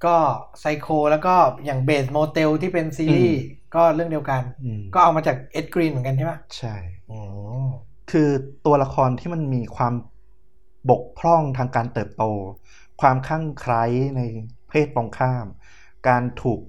[0.06, 0.16] ก็
[0.60, 3.38] Psycho แล้วก็อย่าง Bates Motel ที่เป็นซีรีส์
[3.76, 6.76] ก็เรื่องเดียวกันอืมก็เอามาจากเอ็ดกีนเหมือนกันใช่ไหมใช่
[7.10, 7.20] อื
[7.66, 7.68] ม
[8.12, 8.30] คือ
[8.66, 9.94] ตัวละครที่มันมีความ
[10.90, 12.24] บกพร่องทางการเติบโต
[13.02, 13.84] ความคลั่งไคล้
[14.16, 14.22] ใน
[14.70, 15.46] เพศตรงข้าม
[16.08, 16.60] การถูก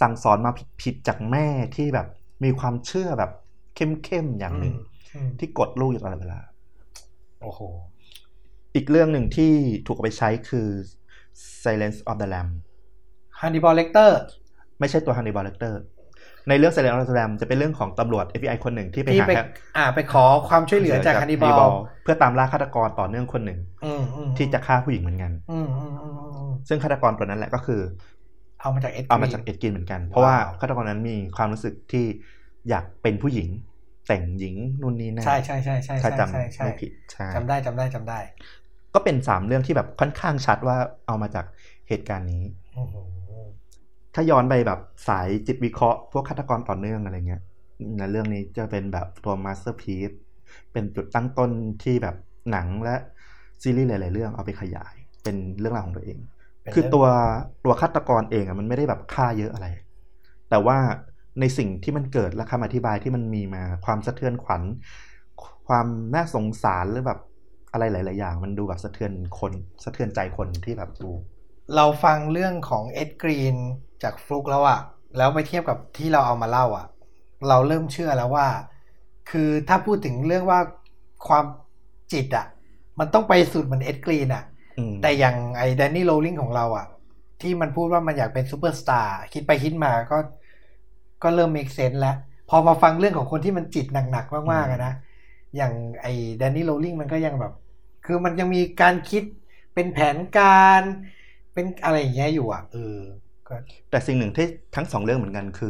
[0.00, 2.06] สั่งสอนมาผิดๆจากแม่ที่แบบ
[2.44, 3.30] มีความเชื่อแบบ
[3.74, 4.74] เข้มๆอย่างหนึ่ง
[5.14, 6.38] อืมที่กดลูกอยู่ตลอดเวลา
[7.42, 7.60] โอ้โห
[8.74, 9.52] อีกเรื่องหนึ่งที่
[9.86, 10.68] ถูกเอาไปใช้คือ
[11.62, 12.50] Silence of the Lamb
[13.40, 14.18] ฮันนิบอลเลกเตอร์
[14.80, 15.74] ไม่ใช่ตัว Hannibal Lecter
[16.48, 19.44] ในเรื่อง Silence of the Lamb จะเป็นเรื่องของตำรวจ FBI คนหนึ่งที่ไปที่หาไปแค่
[19.76, 21.72] อ่าไปขอความช่วยเหลือจากฮันนิบอล Hannibal
[22.02, 27.80] เพื่อตามล่าฆาตกรต่อเนื่องคนหนึ่งอืมอืมที่จะฆ่าผู้หญิงเหมือนกันอืมอืมอืมอืมซึ่งฆาตกรตัวนั้นแหละก็คือ
[28.60, 32.04] เอามาจากเอ็ดเอามาจากเอ็ดกินเหมือนกัน เพราะว่าว้าวฆาตกรนั้นมีความรู้สึกที่
[32.68, 33.48] อยากเป็นผู้หญิง
[34.06, 38.18] แต่งหญิงนู่นนี่นั่นใช่ใช่ใช่ใช่ถ้าใช่จำใช่ใช่ไม่ผิดใช่จำได้จำได้จำได้
[38.94, 40.76] ก็เป็นสามเรื่องที่แบบค่อนข้างชัดว่า
[41.06, 41.44] เอามาจาก
[41.88, 42.44] เหตุการณ์นี้
[42.74, 42.94] โอ้โห
[44.14, 47.42] ถ้าย้อนไปแบบสายจิตวิเคราะห์พวกฆาตกรต่อเนื่องอะไรเงี้ย
[47.98, 50.10] ในเรื่องนี้จะเป็นแบบตัว masterpiece
[50.72, 51.50] เป็นจุดตั้งต้น
[51.82, 52.16] ที่แบบ
[52.50, 52.96] หนังและ
[53.62, 56.35] ซีรีส์หลาย ๆ เรื่องเอาไปขยาย เป็นเรื่องราวของตัวเองเป็น
[56.72, 57.06] คือเรื่องตัว
[57.64, 59.66] ตัวฆาตกรเองอะมันไม่ได้แบบฆ่าเยอะอะไร
[60.50, 60.78] แต่ว่า
[61.40, 64.62] ในสิ่งที่มันเกิดและคำอธิบายที่มันมีมาความสะเทือนขวัญ
[65.68, 67.20] ความน่าสงสารหรือแบบ
[67.72, 69.52] อะไรหลาย ๆ อย่าง มันดูแบบสะเทือนคน
[69.84, 71.10] สะเทือนใจคนที่แบบดู
[71.74, 73.56] เราฟังเรื่องของเอ็ดกีน
[74.02, 74.80] จากฟลุกแล้วอะ
[75.16, 76.86] แล้วไปเทียบกับที่เราเอามาเล่าอะ
[77.48, 78.46] เราเริ่มเชื่อแล้วว่า
[79.30, 80.60] คือถ้าพูดถึงเรื่องว่า
[81.28, 81.44] ความ
[82.12, 82.46] จิตอะ
[82.98, 84.55] มันต้องไปสุดเหมือนเอ็ดกีนอะอืม
[85.00, 86.84] แต่อย่างไอ้แดนนี่โรลลิงของเราอะ
[87.40, 90.16] ที่มันพูดว่ามันอยากเป็นซูเปอร์สตาร์คิดไปคิดมาก็
[91.22, 92.10] ก็เริ่ม make sense แล้ว
[92.46, 94.90] พอมาฟังเรื่องของคนที่มันจิตหนักๆมากๆอะนะ
[95.56, 97.52] อย่างไอ้แดนนี่โรลลิงมันก็ยังแบบ
[98.02, 99.22] คือมันยังมีการคิด
[99.74, 100.44] เป็นแผนกา
[100.80, 100.82] ร
[101.52, 102.78] เป็นอะไรอย่างเงี้ยอยู่อะเออ
[103.46, 103.54] ก็
[103.88, 105.68] แต่สิ่งหนึ่งที่ทั้งสองเรื่องเหมือนกันคือ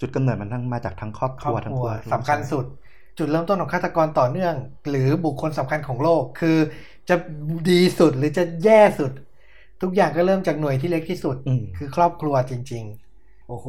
[0.00, 2.64] จุดกำเนิดมันทั้งมาจากทั้งครอบคครรัอวบทั้คงรัวครัวสำคัญสุด
[3.18, 4.54] จุดเริ่มต้นของฆาตกรต่อเนื่อง
[4.90, 6.58] หรือบุคคลสำคัญของโลก คือ
[7.08, 7.16] จะ
[7.70, 9.12] ดีสุดหรือจะแย่สุด
[9.82, 12.84] ทุกอย่างก็เริ่มจากหน่วยที่เล็กที่สุดอืมคือครอบครัวจริง
[13.48, 13.66] โอ้โห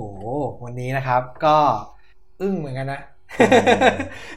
[0.63, 1.57] วันนี้นะครับ ก็
[2.41, 3.01] อึ้งเหมือนกันนะ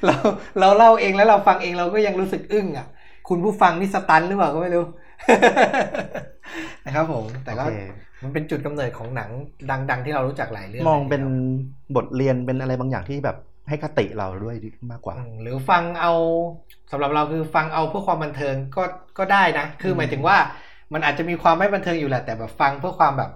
[0.07, 0.15] เรา
[0.61, 2.87] เราเล่าเองแล้วเราฟังเองเราก็ยังรู้สึกอึ้งอะ
[3.29, 4.85] คุณผู้ฟังนี่สตันหรือเปล่าก็ไม่รู้
[6.87, 7.81] นะครับผมแต่ก็โอเค
[8.23, 9.31] มันเป็นจุดกำเนิดของหนัง
[9.91, 13.37] ดัง ๆ ที่เรารู้จักหลายเรื่อง มองเป็นลยทีดียวบทเรียนเป็นอะไรบางอย่างที่แบบ
[13.71, 14.57] ให้คติเราด้วย
[14.91, 16.13] มากกว่าอืมหรือฟังเอา
[16.93, 18.83] สำหรับเราคือฟังเอาเพื่อความบันเทิงก็
[19.19, 20.37] ก็ได้นะ คือหมายถึงว่า
[20.93, 23.31] มันอาจจะมีความไม่บันเทิงอยู่แหละแต่แบบฟังเพื่อความแบบ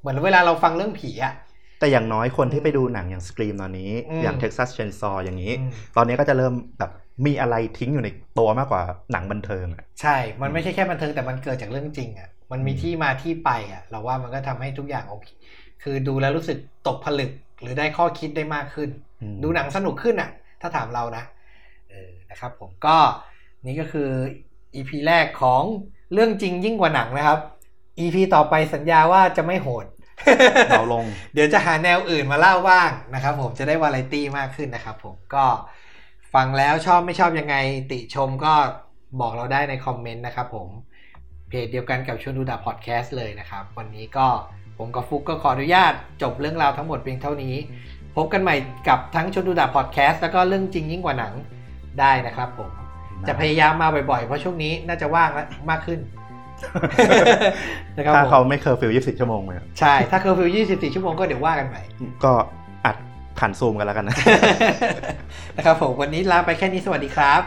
[0.00, 1.34] เหมือนเวลาเราฟังเรื่องผีอะ
[1.80, 6.92] แต่อย่างน้อยคนที่ไปดูหนังอย่างสกรีมตอนนี้อืมอย่าง Texas Chainsaw อย่างนี้อืมตอนนี้ก็จะเริ่มแบบ
[7.26, 8.08] มีอะไรทิ้งอยู่ใน
[8.38, 15.28] ตัวมากกว่าหนังบันเทิงอะใช่ มันไม่ใช่แค่บันเทิงแต่มันเกิดจากเรื่องจริงอะมันมีที่มาที่ไปอะ เราว่ามันก็ทำให้ทุกอย่างโอเค
[15.82, 19.07] คือดูแล้วรู้สึกตกผลึกหรือได้ข้อคิดได้มากขึ้นอืม
[19.42, 21.24] ดูหนังสนุกขึ้นอะ ถ้าถามเรานะ
[21.90, 22.96] เออนะครับผมก็
[23.66, 24.10] นี่ก็คือ
[24.74, 25.62] EP แรกของ
[26.12, 27.38] เรื่องจริงยิ่งกว่าหนังนะครับ
[28.00, 29.86] EP ต่อไปสัญญาว่าจะไม่โหด
[30.70, 31.04] เบาลง
[31.34, 35.44] เดี๋ยวจะหาแนวอื่นมาเล่าบ้างนะครับผมจะได้วาไรตี้มากขึ้นนะครับผมก็
[36.34, 37.56] ฟังแล้วชอบไม่ชอบยังไง
[37.92, 38.54] ติชมก็
[39.20, 40.68] บอกเราได้ในคอมเมนต์นะครับผม
[41.48, 44.26] เพจเดียวกันกับชวนดูดาพอดแคสต์เลยนะครับ วันนี้ก็
[44.78, 45.92] ผมกับฟุกก็ขออนุญาต
[46.22, 47.54] จบเรื่องราวทั้งหมดเพียงเท่านี้
[48.18, 48.56] พบกันใหม่
[48.88, 51.32] กับทั้งชวนดูดาพอดแคสต์แล้วก็เรื่องจริงยิ่งกว่าหนัง
[52.00, 52.70] ได้นะครับผม
[53.28, 56.00] จะพยายามมาบ่อยๆ เพราะช่วงนี้น่าจะว่างแล้วมากขึ้น
[57.96, 61.82] นะครับถ้าผมเขาไม่เคอร์ฟิว24 ชั่วโมงเลยใช่ ถ้าเคอร์ฟิว24 ชั่วโมงก็เดี๋ยวว่ากันใหม่
[62.24, 62.32] ก็
[62.84, 62.96] อัด
[63.38, 64.16] ผ่านซูมกันแล้วกันนะ
[65.56, 67.42] นะครับผม วันนี้ลาไปแค่นี้สวัสดีครับ